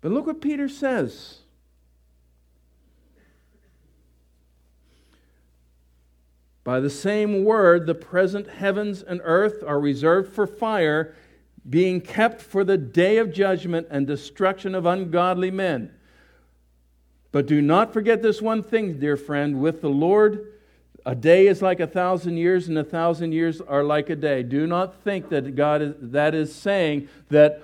[0.00, 1.38] But look what Peter says.
[6.64, 11.14] By the same word, the present heavens and earth are reserved for fire,
[11.68, 15.92] being kept for the day of judgment and destruction of ungodly men.
[17.32, 19.60] But do not forget this one thing, dear friend.
[19.60, 20.52] With the Lord,
[21.04, 24.42] a day is like a thousand years, and a thousand years are like a day.
[24.42, 27.62] Do not think that God is, that is saying that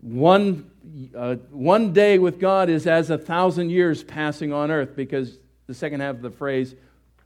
[0.00, 0.70] one,
[1.16, 5.74] uh, one day with God is as a thousand years passing on earth, because the
[5.74, 6.76] second half of the phrase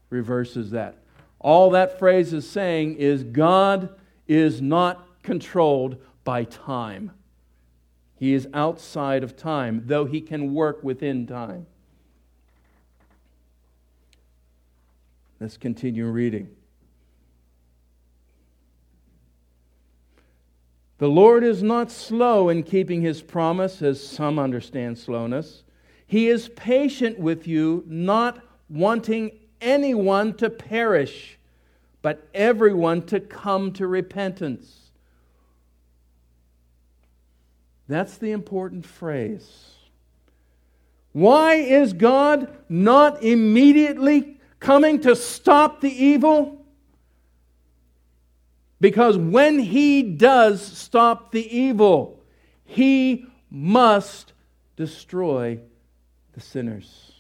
[0.09, 1.02] reverses that.
[1.43, 3.91] All that phrase is saying is God
[4.27, 7.11] is not controlled by time.
[8.17, 11.67] He is outside of time, though he can work within time.
[15.41, 16.49] Let's continue reading.
[20.99, 25.65] The Lord is not slow in keeping his promise, as some understand slowness.
[26.07, 29.33] He is patient with you, not wanting
[29.63, 31.39] anyone to perish,
[32.03, 34.91] but everyone to come to repentance.
[37.89, 39.73] That's the important phrase.
[41.13, 46.65] Why is God not immediately coming to stop the evil?
[48.81, 52.21] Because when He does stop the evil,
[52.65, 54.33] He must
[54.77, 55.61] destroy
[56.33, 57.12] the sinners.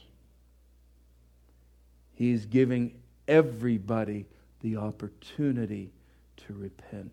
[2.22, 2.94] He's giving
[3.26, 4.26] everybody
[4.60, 5.90] the opportunity
[6.36, 7.10] to repent.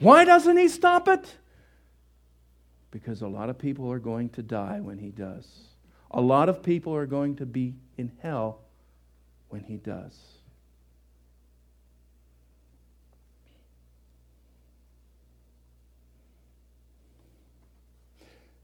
[0.00, 1.36] Why doesn't he stop it?
[2.90, 5.46] Because a lot of people are going to die when he does.
[6.10, 8.62] A lot of people are going to be in hell
[9.50, 10.18] when he does.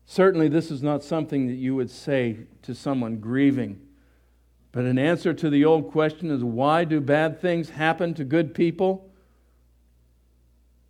[0.07, 3.81] Certainly, this is not something that you would say to someone grieving.
[4.71, 8.55] But an answer to the old question is why do bad things happen to good
[8.55, 9.11] people?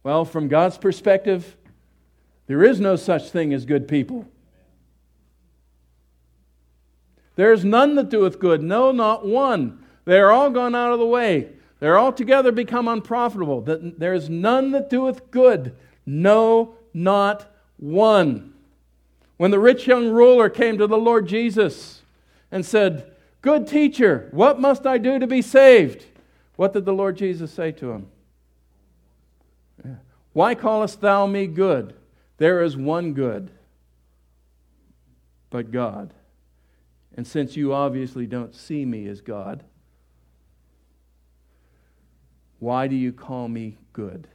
[0.03, 1.57] Well, from God's perspective,
[2.47, 4.27] there is no such thing as good people.
[7.37, 9.85] There is none that doeth good, no, not one.
[10.05, 11.51] They are all gone out of the way.
[11.81, 13.63] They're altogether become unprofitable.
[13.63, 17.47] There is none that doeth good, no, not
[17.77, 18.55] one.
[19.37, 22.03] When the rich young ruler came to the Lord Jesus
[22.51, 23.13] and said,
[23.43, 26.07] Good teacher, what must I do to be saved?
[26.57, 28.09] What did the Lord Jesus say to him?
[30.33, 31.95] Why callest thou me good?
[32.39, 33.51] There is one good,
[35.49, 36.13] but God.
[37.17, 39.65] And since you obviously don't see me as God,
[42.59, 44.29] why do you call me good?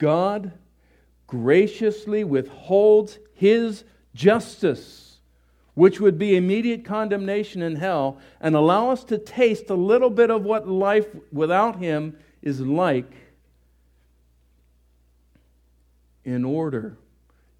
[0.00, 0.52] God
[1.28, 3.84] graciously withholds his
[4.14, 5.18] justice,
[5.74, 10.30] which would be immediate condemnation in hell, and allow us to taste a little bit
[10.30, 13.12] of what life without him is like
[16.24, 16.96] in order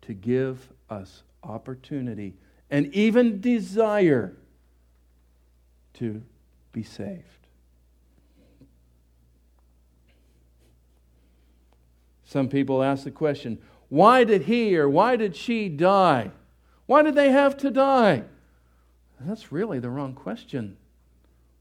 [0.02, 2.34] to give us opportunity
[2.70, 4.34] and even desire
[5.94, 6.22] to
[6.72, 7.39] be saved.
[12.30, 13.58] Some people ask the question
[13.88, 16.30] why did he or why did she die?
[16.86, 18.22] Why did they have to die?
[19.18, 20.76] That's really the wrong question.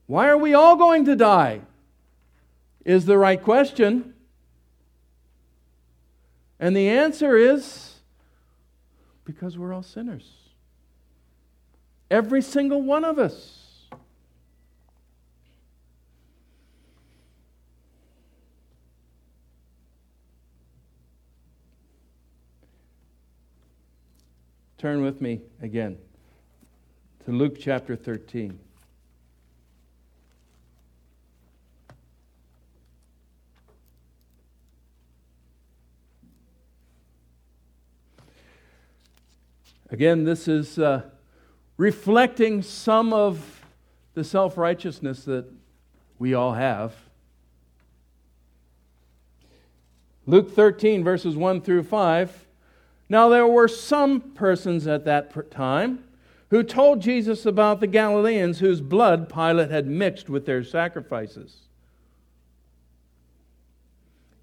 [0.06, 1.62] Why are we all going to die?
[2.86, 4.14] Is the right question.
[6.60, 7.96] And the answer is
[9.26, 10.30] because we're all sinners.
[12.12, 13.59] Every single one of us.
[24.80, 25.98] Turn with me again
[27.26, 28.58] to Luke chapter 13.
[39.90, 41.02] Again, this is uh,
[41.76, 43.66] reflecting some of
[44.14, 45.46] the self righteousness that
[46.20, 46.96] we all have.
[50.26, 52.46] Luke 13, verses 1 through 5
[53.10, 56.04] now, there were some persons at that time
[56.52, 61.58] who told Jesus about the Galileans whose blood Pilate had mixed with their sacrifices.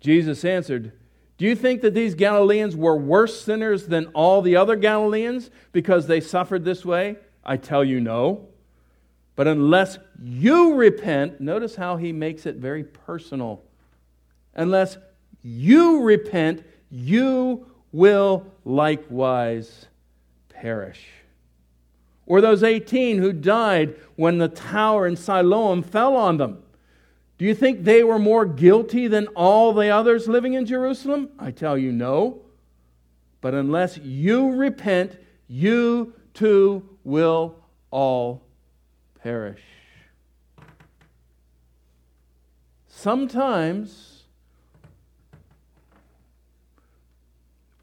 [0.00, 0.92] Jesus answered,
[1.38, 6.08] Do you think that these Galileans were worse sinners than all the other Galileans because
[6.08, 7.16] they suffered this way?
[7.44, 8.48] I tell you no.
[9.36, 13.62] But unless you repent, notice how he makes it very personal.
[14.54, 14.96] Unless
[15.42, 19.86] you repent, you will likewise
[20.48, 21.06] perish.
[22.26, 26.62] Or those 18 who died when the tower in Siloam fell on them.
[27.38, 31.28] Do you think they were more guilty than all the others living in Jerusalem?
[31.38, 32.40] I tell you, no.
[33.40, 37.56] But unless you repent, you too will
[37.90, 38.42] all
[39.22, 39.62] perish.
[42.88, 44.15] Sometimes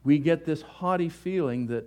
[0.03, 1.85] we get this haughty feeling that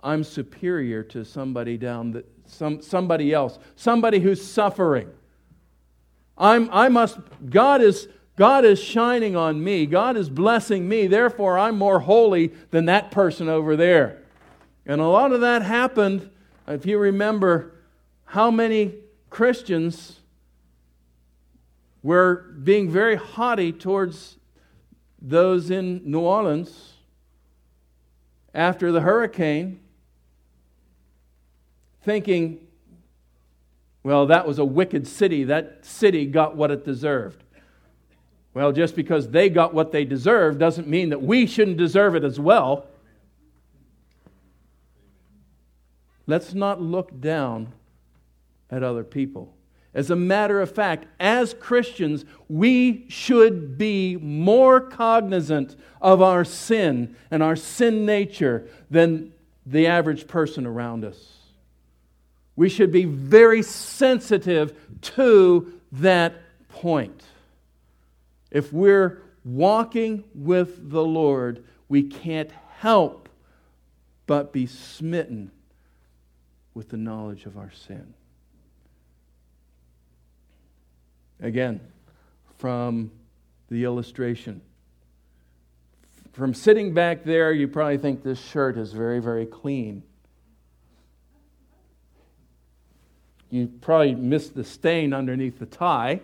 [0.00, 5.10] I'm superior to somebody down the, some, somebody else, somebody who's suffering.
[6.36, 7.18] I'm, I must,
[7.48, 9.86] God is, God is shining on me.
[9.86, 11.06] God is blessing me.
[11.06, 14.22] Therefore, I'm more holy than that person over there.
[14.84, 16.30] And a lot of that happened,
[16.68, 17.74] if you remember,
[18.24, 18.94] how many
[19.30, 20.20] Christians
[22.02, 24.36] were being very haughty towards
[25.20, 26.95] those in New Orleans
[28.56, 29.78] after the hurricane,
[32.02, 32.66] thinking,
[34.02, 35.44] well, that was a wicked city.
[35.44, 37.44] That city got what it deserved.
[38.54, 42.24] Well, just because they got what they deserved doesn't mean that we shouldn't deserve it
[42.24, 42.86] as well.
[46.26, 47.72] Let's not look down
[48.70, 49.52] at other people.
[49.96, 57.16] As a matter of fact, as Christians, we should be more cognizant of our sin
[57.30, 59.32] and our sin nature than
[59.64, 61.38] the average person around us.
[62.56, 66.34] We should be very sensitive to that
[66.68, 67.22] point.
[68.50, 73.30] If we're walking with the Lord, we can't help
[74.26, 75.52] but be smitten
[76.74, 78.12] with the knowledge of our sin.
[81.40, 81.80] Again,
[82.58, 83.10] from
[83.68, 84.60] the illustration.
[86.32, 90.02] From sitting back there, you probably think this shirt is very, very clean.
[93.50, 96.20] You probably missed the stain underneath the tie.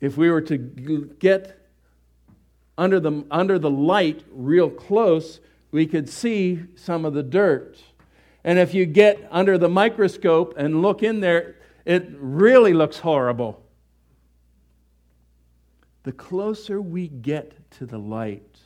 [0.00, 1.58] if we were to get
[2.76, 5.40] under the, under the light real close,
[5.72, 7.78] we could see some of the dirt.
[8.48, 13.62] And if you get under the microscope and look in there, it really looks horrible.
[16.04, 18.56] The closer we get to the light,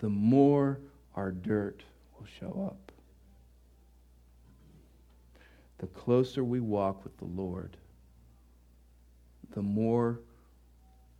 [0.00, 0.78] the more
[1.14, 1.82] our dirt
[2.18, 2.92] will show up.
[5.78, 7.78] The closer we walk with the Lord,
[9.54, 10.20] the more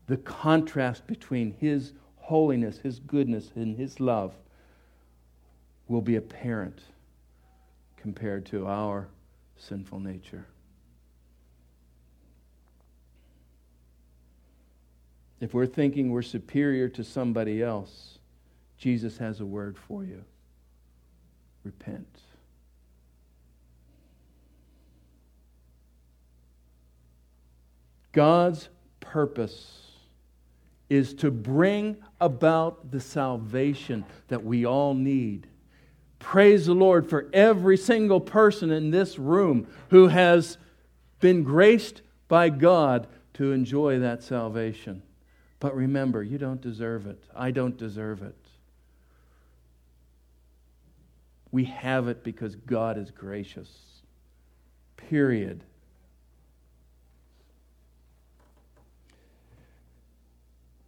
[0.08, 4.34] the contrast between His holiness, His goodness, and His love
[5.88, 6.82] will be apparent
[8.02, 9.08] compared to our
[9.56, 10.44] sinful nature.
[15.40, 18.18] If we're thinking we're superior to somebody else,
[18.76, 20.24] Jesus has a word for you
[21.64, 22.18] repent.
[28.10, 29.92] God's purpose
[30.90, 35.46] is to bring about the salvation that we all need.
[36.22, 40.56] Praise the Lord for every single person in this room who has
[41.18, 45.02] been graced by God to enjoy that salvation.
[45.58, 47.22] But remember, you don't deserve it.
[47.34, 48.36] I don't deserve it.
[51.50, 53.68] We have it because God is gracious.
[54.96, 55.64] Period.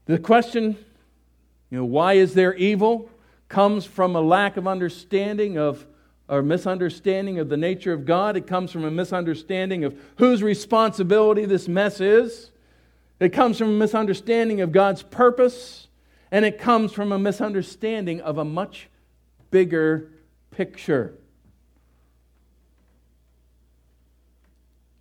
[0.06, 0.76] The question,
[1.70, 3.10] you know, why is there evil,
[3.54, 5.86] comes from a lack of understanding of
[6.28, 8.36] or misunderstanding of the nature of God.
[8.36, 12.50] It comes from a misunderstanding of whose responsibility this mess is.
[13.20, 15.86] It comes from a misunderstanding of God's purpose.
[16.32, 18.88] And it comes from a misunderstanding of a much
[19.52, 20.10] bigger
[20.50, 21.14] picture.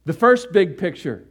[0.05, 1.25] The first big picture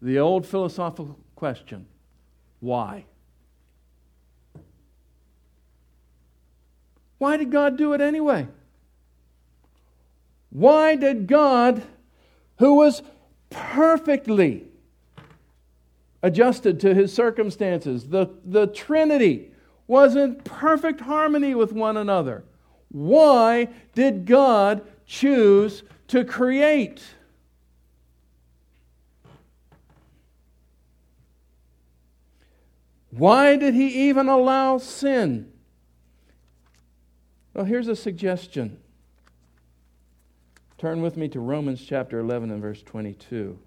[0.00, 1.86] The old philosophical question
[2.60, 3.04] why?
[7.18, 8.46] Why did God do it anyway?
[10.50, 11.82] Why did God,
[12.58, 13.02] who was
[13.50, 14.64] perfectly
[16.22, 19.50] adjusted to his circumstances, the, the Trinity
[19.86, 22.44] was in perfect harmony with one another,
[22.90, 27.02] why did God choose to create?
[33.10, 35.52] Why did he even allow sin?
[37.54, 38.78] Well, here's a suggestion.
[40.78, 43.58] Turn with me to Romans chapter 11 and verse 22.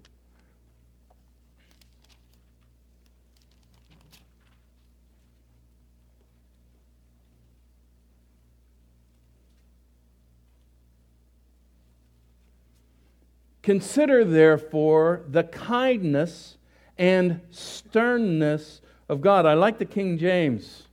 [13.62, 16.58] Consider, therefore, the kindness
[16.98, 19.46] and sternness of God.
[19.46, 20.88] I like the King James.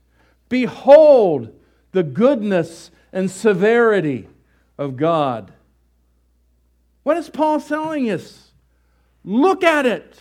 [0.48, 1.54] Behold
[1.92, 4.28] the goodness and severity
[4.78, 5.52] of God.
[7.02, 8.52] What is Paul telling us?
[9.24, 10.20] Look at it.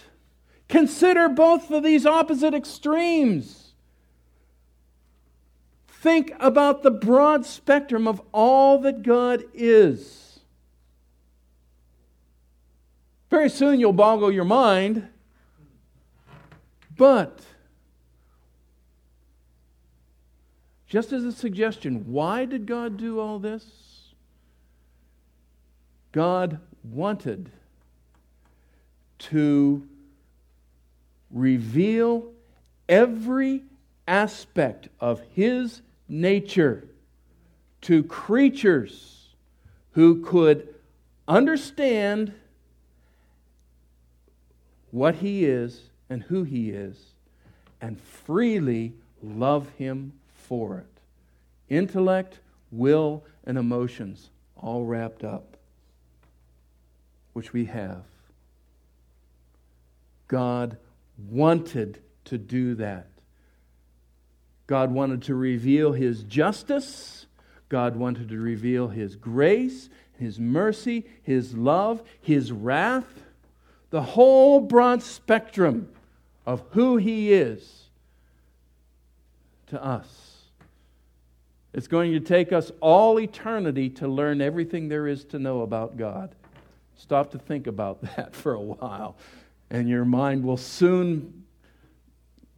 [0.68, 3.74] Consider both of these opposite extremes.
[5.88, 10.40] Think about the broad spectrum of all that God is.
[13.30, 15.08] Very soon you'll boggle your mind,
[16.98, 17.40] but
[20.92, 23.64] Just as a suggestion, why did God do all this?
[26.12, 27.50] God wanted
[29.20, 29.88] to
[31.30, 32.34] reveal
[32.90, 33.64] every
[34.06, 36.90] aspect of His nature
[37.84, 39.30] to creatures
[39.92, 40.76] who could
[41.26, 42.34] understand
[44.92, 46.98] what He is and who He is
[47.80, 48.92] and freely
[49.24, 50.12] love Him
[50.52, 51.00] for it
[51.70, 52.42] intellect,
[52.72, 55.56] will, and emotions all wrapped up,
[57.32, 58.04] which we have.
[60.28, 60.76] God
[61.30, 63.08] wanted to do that.
[64.68, 67.28] God wanted to reveal His justice.
[67.70, 69.88] God wanted to reveal His grace,
[70.20, 73.24] His mercy, His love, His wrath,
[73.90, 75.88] the whole broad spectrum
[76.46, 77.84] of who He is
[79.68, 80.21] to us.
[81.74, 85.98] It's going to take us all eternity to learn everything there is to know about
[85.98, 86.36] God.
[86.96, 89.16] Stop to think about that for a while,
[89.70, 91.46] and your mind will soon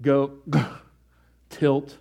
[0.01, 0.33] go
[1.49, 1.97] tilt.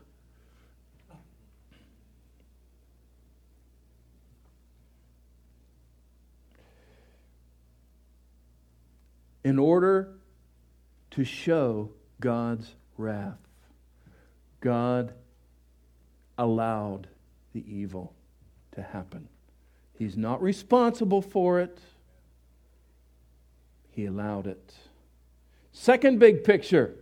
[9.45, 10.09] in order
[11.11, 11.91] to show
[12.21, 13.39] God's wrath.
[14.61, 15.13] God
[16.39, 17.09] allowed
[17.53, 18.15] the evil
[18.73, 19.29] to happen.
[19.93, 21.79] He's not responsible for it,
[23.91, 24.75] He allowed it.
[25.73, 26.97] Second big picture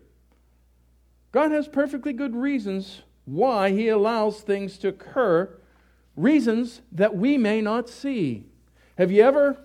[1.32, 5.48] God has perfectly good reasons why He allows things to occur,
[6.16, 8.44] reasons that we may not see.
[8.98, 9.56] Have you ever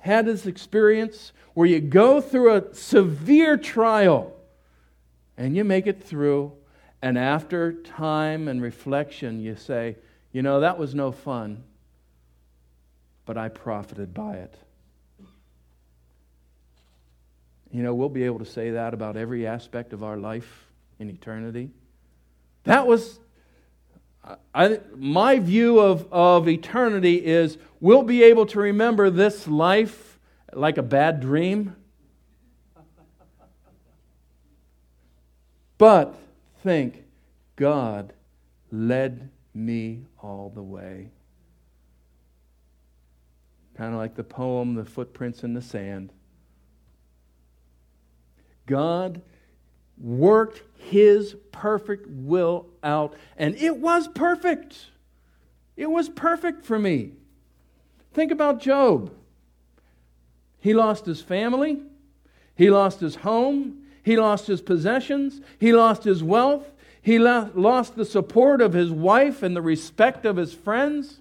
[0.00, 4.34] had this experience where you go through a severe trial
[5.36, 6.52] and you make it through,
[7.00, 9.96] and after time and reflection, you say,
[10.32, 11.62] You know, that was no fun,
[13.24, 14.54] but I profited by it.
[17.72, 20.66] You know, we'll be able to say that about every aspect of our life
[20.98, 21.70] in eternity.
[22.64, 23.20] That was,
[24.54, 30.18] I, my view of, of eternity is we'll be able to remember this life
[30.52, 31.76] like a bad dream.
[35.76, 36.18] But
[36.62, 37.04] think,
[37.56, 38.12] God
[38.70, 41.10] led me all the way.
[43.76, 46.12] Kind of like the poem, The Footprints in the Sand.
[48.66, 49.22] God
[49.96, 54.86] worked his perfect will out, and it was perfect.
[55.76, 57.12] It was perfect for me.
[58.12, 59.12] Think about Job.
[60.60, 61.80] He lost his family,
[62.56, 68.06] he lost his home, he lost his possessions, he lost his wealth, he lost the
[68.06, 71.20] support of his wife and the respect of his friends.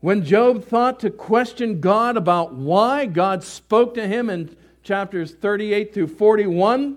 [0.00, 5.92] When Job thought to question God about why, God spoke to him in chapters 38
[5.92, 6.96] through 41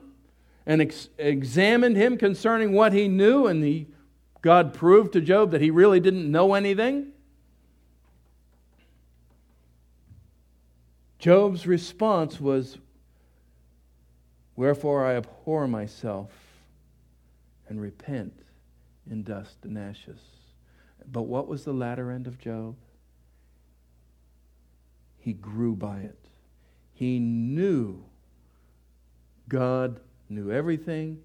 [0.66, 3.88] and ex- examined him concerning what he knew, and he,
[4.42, 7.12] God proved to Job that he really didn't know anything.
[11.22, 12.80] Job's response was,
[14.58, 16.32] Wherefore I abhor myself
[17.70, 18.34] and repent
[19.10, 20.20] in dust and ashes.
[21.10, 22.76] But what was the latter end of Job?
[25.22, 26.18] he grew by it.
[26.94, 28.04] He knew
[29.48, 30.00] God
[30.30, 31.20] knew everything,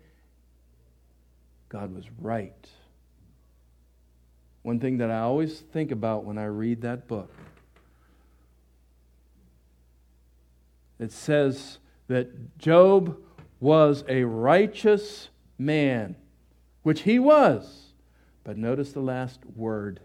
[1.68, 2.68] God was right.
[4.62, 7.30] One thing that I always think about when I read that book
[10.98, 11.78] it says
[12.08, 13.16] that Job
[13.60, 15.28] was a righteous
[15.58, 16.16] man,
[16.82, 17.92] which he was.
[18.44, 20.00] But notice the last word.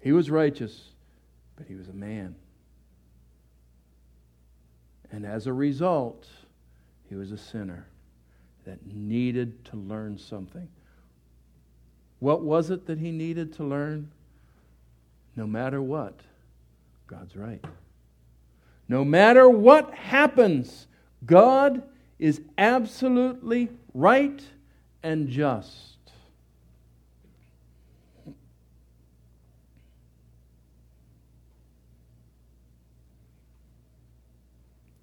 [0.00, 0.90] He was righteous,
[1.56, 2.34] but he was a man.
[5.12, 6.26] And as a result,
[7.08, 7.86] he was a sinner
[8.64, 10.68] that needed to learn something.
[12.18, 14.10] What was it that he needed to learn?
[15.36, 16.20] No matter what,
[17.06, 17.64] God's right.
[18.90, 20.88] No matter what happens,
[21.24, 21.84] God
[22.18, 24.42] is absolutely right
[25.04, 25.96] and just.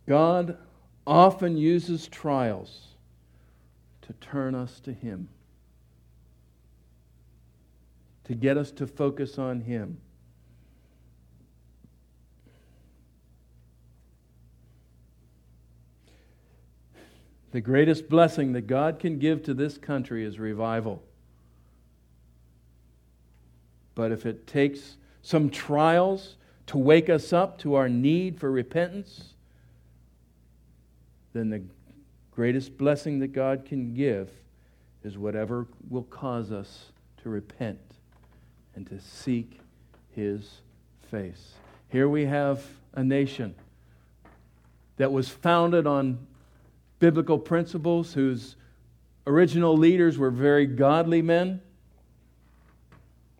[0.05, 0.57] God
[1.05, 2.87] often uses trials
[4.01, 5.29] to turn us to Him,
[8.25, 10.01] to get us to focus on Him.
[17.51, 21.01] The greatest blessing that God can give to this country is revival.
[23.95, 26.35] But if it takes some trials
[26.67, 29.33] to wake us up to our need for repentance,
[31.33, 31.63] then the
[32.31, 34.29] greatest blessing that God can give
[35.03, 36.91] is whatever will cause us
[37.23, 37.79] to repent
[38.75, 39.59] and to seek
[40.11, 40.61] His
[41.09, 41.53] face.
[41.89, 43.55] Here we have a nation
[44.97, 46.19] that was founded on
[46.99, 48.55] biblical principles, whose
[49.25, 51.61] original leaders were very godly men,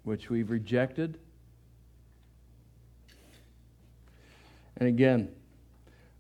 [0.03, 1.18] which we've rejected.
[4.78, 5.30] And again,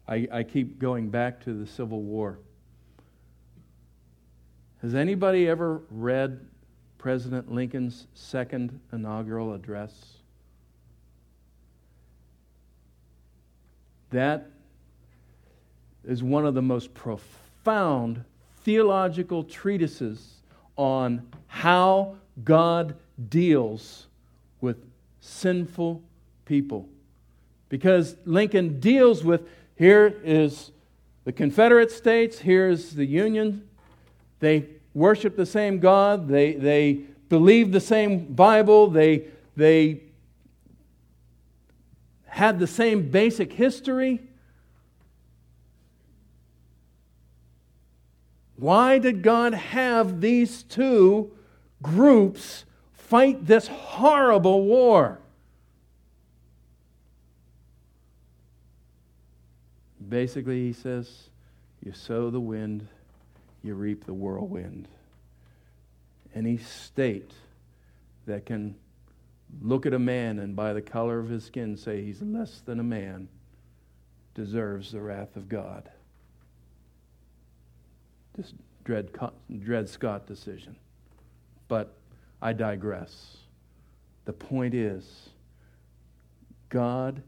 [0.07, 2.39] I, I keep going back to the Civil War.
[4.81, 6.45] Has anybody ever read
[6.97, 10.17] President Lincoln's second inaugural address?
[14.11, 14.49] That
[16.07, 18.23] is one of the most profound
[18.63, 20.35] theological treatises
[20.77, 22.95] on how God
[23.29, 24.07] deals
[24.61, 24.77] with
[25.19, 26.01] sinful
[26.45, 26.87] people.
[27.69, 29.41] Because Lincoln deals with
[29.75, 30.71] here is
[31.25, 33.67] the Confederate States, here's the Union.
[34.39, 39.25] They worship the same God, they, they believe the same Bible, they,
[39.57, 40.01] they
[42.27, 44.21] had the same basic history.
[48.57, 51.31] Why did God have these two
[51.81, 55.19] groups fight this horrible war?
[60.09, 61.29] Basically, he says,
[61.85, 62.87] you sow the wind,
[63.63, 64.87] you reap the whirlwind.
[66.33, 67.31] Any state
[68.25, 68.75] that can
[69.61, 72.79] look at a man and by the color of his skin say he's less than
[72.79, 73.27] a man
[74.33, 75.89] deserves the wrath of God.
[78.37, 79.09] This Dred,
[79.59, 80.77] Dred Scott decision.
[81.67, 81.97] But
[82.41, 83.37] I digress.
[84.25, 85.29] The point is,
[86.69, 87.21] God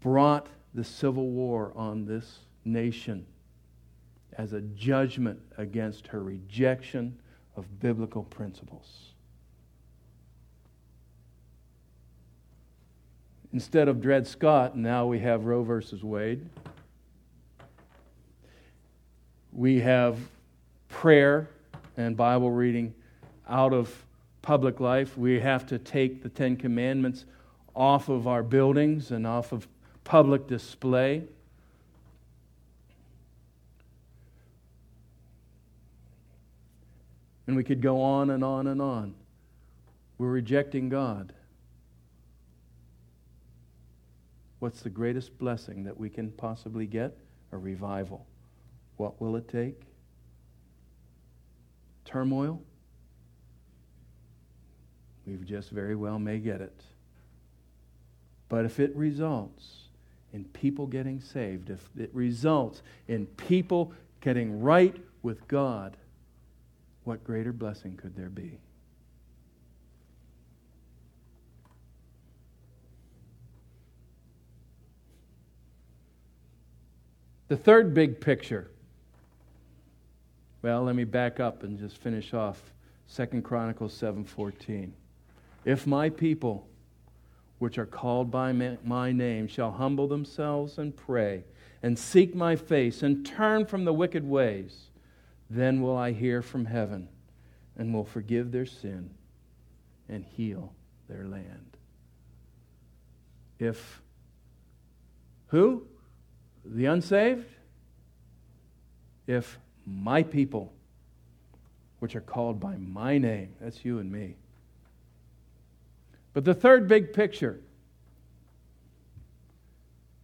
[0.00, 3.24] brought the Civil War on this nation
[4.36, 7.18] as a judgment against her rejection
[7.56, 9.12] of biblical principles.
[13.52, 16.48] Instead of Dred Scott, now we have Roe versus Wade.
[19.52, 20.18] We have
[20.88, 21.48] prayer
[21.96, 22.94] and Bible reading
[23.48, 24.04] out of
[24.40, 25.16] public life.
[25.16, 27.26] We have to take the Ten Commandments
[27.74, 29.68] off of our buildings and off of
[30.04, 31.22] public display.
[37.46, 39.14] And we could go on and on and on.
[40.16, 41.32] We're rejecting God.
[44.60, 47.16] What's the greatest blessing that we can possibly get?
[47.50, 48.24] A revival.
[49.02, 49.80] What will it take?
[52.04, 52.62] Turmoil?
[55.26, 56.84] We just very well may get it.
[58.48, 59.88] But if it results
[60.32, 65.96] in people getting saved, if it results in people getting right with God,
[67.02, 68.60] what greater blessing could there be?
[77.48, 78.71] The third big picture.
[80.62, 82.72] Well, let me back up and just finish off
[83.06, 84.92] Second Chronicles 7:14.
[85.64, 86.68] If my people
[87.58, 91.44] which are called by my name shall humble themselves and pray
[91.82, 94.90] and seek my face and turn from the wicked ways,
[95.50, 97.08] then will I hear from heaven
[97.76, 99.10] and will forgive their sin
[100.08, 100.74] and heal
[101.08, 101.76] their land.
[103.58, 104.00] If
[105.48, 105.86] who?
[106.64, 107.48] The unsaved?
[109.26, 110.72] If my people,
[111.98, 114.36] which are called by my name, that's you and me,
[116.32, 117.60] but the third big picture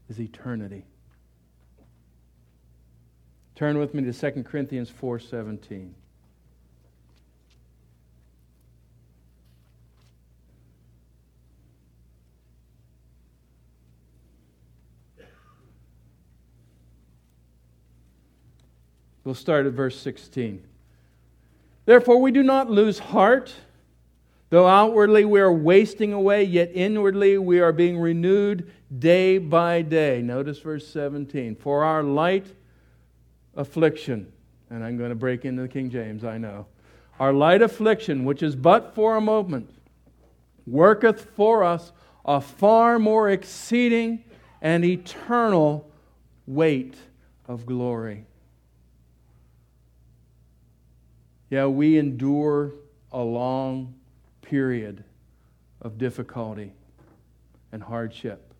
[0.09, 0.85] is eternity.
[3.55, 5.95] Turn with me to 2 Corinthians 4:17.
[19.29, 20.65] We'll start at verse 16.
[21.85, 23.53] Therefore, we do not lose heart.
[24.49, 30.23] Though outwardly we are wasting away, yet inwardly we are being renewed day by day.
[30.23, 31.57] Notice verse 17.
[31.57, 32.47] For our light
[33.55, 34.33] affliction,
[34.71, 36.65] and I'm going to break into the King James, I know.
[37.21, 39.69] Our light affliction, which is but for a moment,
[40.67, 41.93] worketh for us
[42.25, 44.25] a far more exceeding
[44.63, 45.87] and eternal
[46.47, 46.95] weight
[47.47, 48.25] of glory.
[51.51, 52.73] Yeah, we endure
[53.11, 53.95] a long
[54.43, 55.05] period
[55.81, 56.73] of difficulty
[57.73, 58.53] and hardship.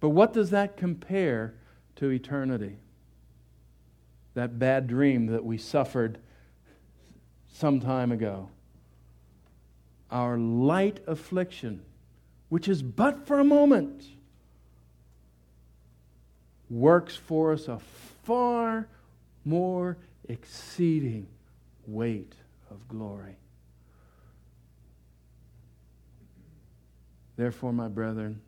[0.00, 1.54] But what does that compare
[1.96, 2.76] to eternity?
[4.34, 6.18] That bad dream that we suffered
[7.52, 8.50] some time ago.
[10.10, 11.82] Our light affliction,
[12.48, 14.04] which is but for a moment,
[16.70, 17.78] works for us a
[18.28, 18.86] far
[19.46, 19.96] more
[20.28, 21.26] exceeding
[21.86, 22.34] weight
[22.70, 23.38] of glory.
[27.36, 28.42] Therefore, my brethren,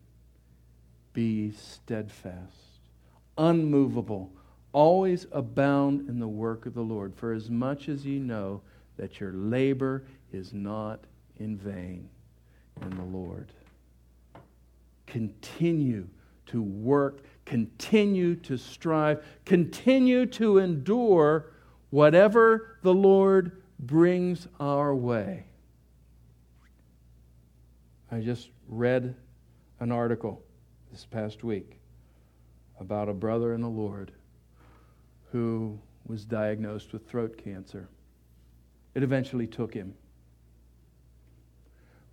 [1.13, 2.81] be steadfast,
[3.39, 4.31] unmovable,
[4.71, 8.61] always abound in the work of the Lord, for as much as ye know
[8.97, 11.05] that your labor is not
[11.37, 12.07] in vain
[12.83, 13.51] in the Lord.
[15.07, 16.07] Continue
[16.45, 21.51] to work, continue to strive, continue to endure
[21.89, 25.43] whatever the Lord brings our way.
[28.09, 29.13] I just read
[29.81, 30.41] an article
[30.93, 31.81] this past week
[32.79, 34.13] about a brother in the Lord
[35.33, 35.77] who
[36.07, 37.89] was diagnosed with throat cancer.
[38.95, 39.93] It eventually took him.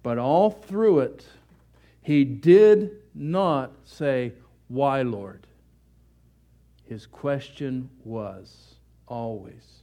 [0.03, 1.25] But all through it,
[2.03, 4.33] he did not say,
[4.69, 5.47] Why, Lord?
[6.85, 8.75] His question was
[9.07, 9.83] always,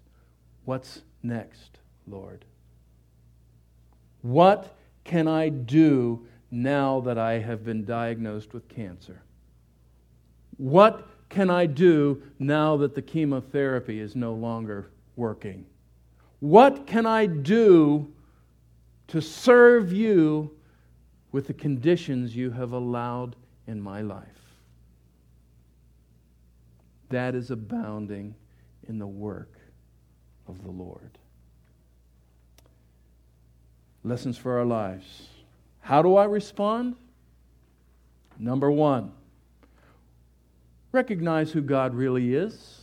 [0.66, 1.78] What's next,
[2.08, 2.46] Lord?
[4.22, 9.22] What can I do now that I have been diagnosed with cancer?
[10.58, 15.66] What can I do now that the chemotherapy is no longer working?
[16.40, 18.12] What can I do
[19.10, 20.52] to serve you
[21.32, 23.36] with the conditions you have allowed
[23.68, 24.45] in my life?
[27.16, 28.36] That is abounding
[28.90, 29.54] in the work
[30.50, 31.18] of the Lord.
[34.04, 35.30] Lessons for our lives.
[35.80, 36.98] How do I respond?
[38.38, 39.14] Number one,
[40.92, 42.82] recognize who God really is.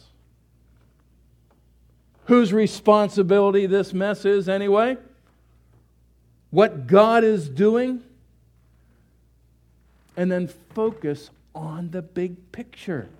[2.24, 4.97] Whose responsibility this mess is, anyway?
[6.49, 8.03] What God is doing?
[10.16, 13.11] And then focus on the big picture.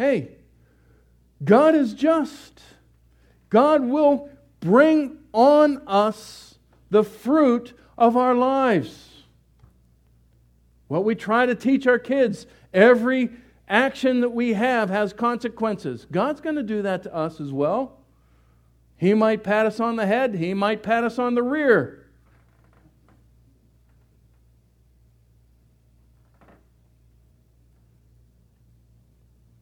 [0.00, 0.30] Hey,
[1.44, 2.62] God is just.
[3.50, 6.54] God will bring on us
[6.88, 9.26] the fruit of our lives.
[10.88, 13.28] What we try to teach our kids every
[13.68, 16.06] action that we have has consequences.
[16.10, 17.98] God's going to do that to us as well.
[18.96, 21.99] He might pat us on the head, He might pat us on the rear.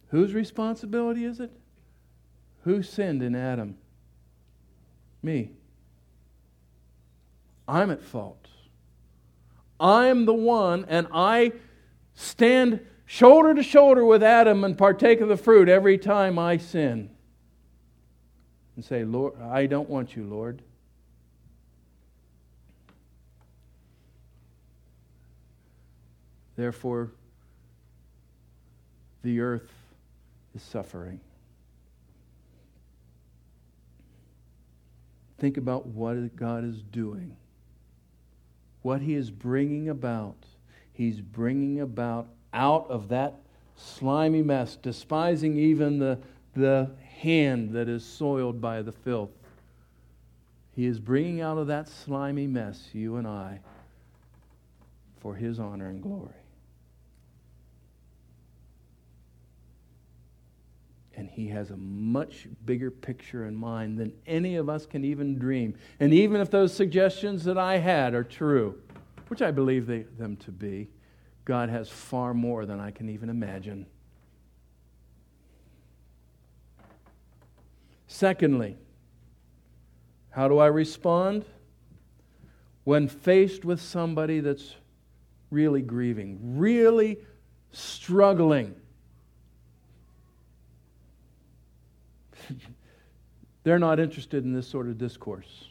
[0.09, 1.51] Whose responsibility is it?
[2.63, 3.77] Who sinned in Adam?
[5.23, 5.51] Me.
[7.67, 8.47] I'm at fault.
[9.79, 11.53] I'm the one, and I
[12.15, 17.11] stand shoulder to shoulder with Adam and partake of the fruit every time I sin.
[18.77, 20.63] And say, Lord, I don't want you, Lord.
[26.57, 27.13] Therefore,
[29.23, 29.71] the earth
[30.55, 31.20] is suffering.
[35.38, 37.36] Think about what God is doing
[38.82, 40.36] what he is bringing about.
[40.92, 43.34] He's bringing about out of that
[43.76, 46.18] slimy mess, despising even the,
[46.55, 46.90] the
[47.20, 49.30] hand that is soiled by the filth.
[50.74, 53.61] He is bringing out of that slimy mess you and I
[55.20, 56.32] for his honor and glory.
[61.19, 65.37] And he has a much bigger picture in mind than any of us can even
[65.37, 65.75] dream.
[65.99, 68.81] And even if those suggestions that I had are true,
[69.27, 70.91] which I believe they, them to be,
[71.45, 73.87] God has far more than I can even imagine.
[78.07, 78.77] Secondly,
[80.31, 81.45] how do I respond?
[82.85, 84.77] When faced with somebody that's
[85.51, 87.19] really grieving, really
[87.73, 88.77] struggling
[93.64, 95.68] They're not interested in this sort of discourse.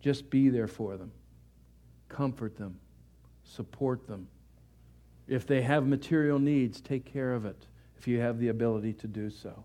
[0.00, 1.12] Just be there for them,
[2.08, 2.78] comfort them,
[3.44, 4.28] support them.
[5.28, 7.66] If they have material needs, take care of it
[7.98, 9.64] if you have the ability to do so.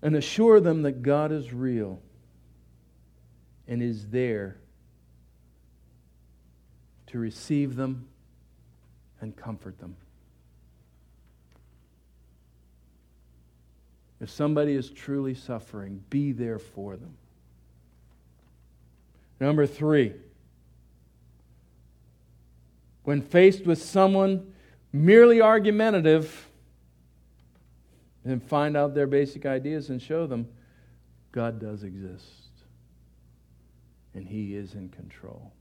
[0.00, 2.00] And assure them that God is real
[3.68, 4.56] and is there
[7.08, 8.08] to receive them
[9.20, 9.96] and comfort them.
[14.20, 17.16] If somebody is truly suffering, be there for them.
[19.40, 20.12] Number three,
[23.02, 24.54] when faced with someone
[24.92, 26.48] merely argumentative,
[28.24, 30.48] then find out their basic ideas and show them
[31.32, 32.44] God does exist
[34.14, 35.52] and He is in control.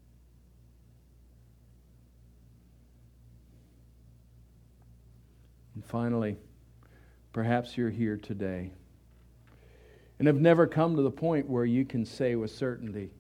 [5.75, 6.37] And finally,
[7.31, 8.71] perhaps you're here today
[10.19, 13.11] and have never come to the point where you can say with certainty,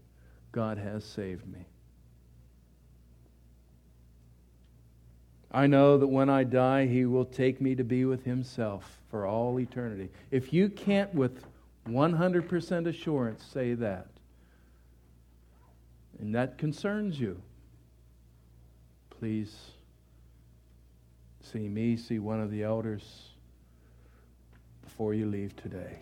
[0.51, 1.65] God has saved me.
[5.51, 9.25] I know that when I die, He will take me to be with Himself for
[9.27, 10.09] all eternity.
[10.31, 11.45] If you can't, with
[11.87, 14.07] 100% assurance, say that,
[16.19, 17.41] and that concerns you,
[19.09, 19.72] please
[21.43, 23.03] see me, see one of the elders
[24.83, 25.99] before you leave today.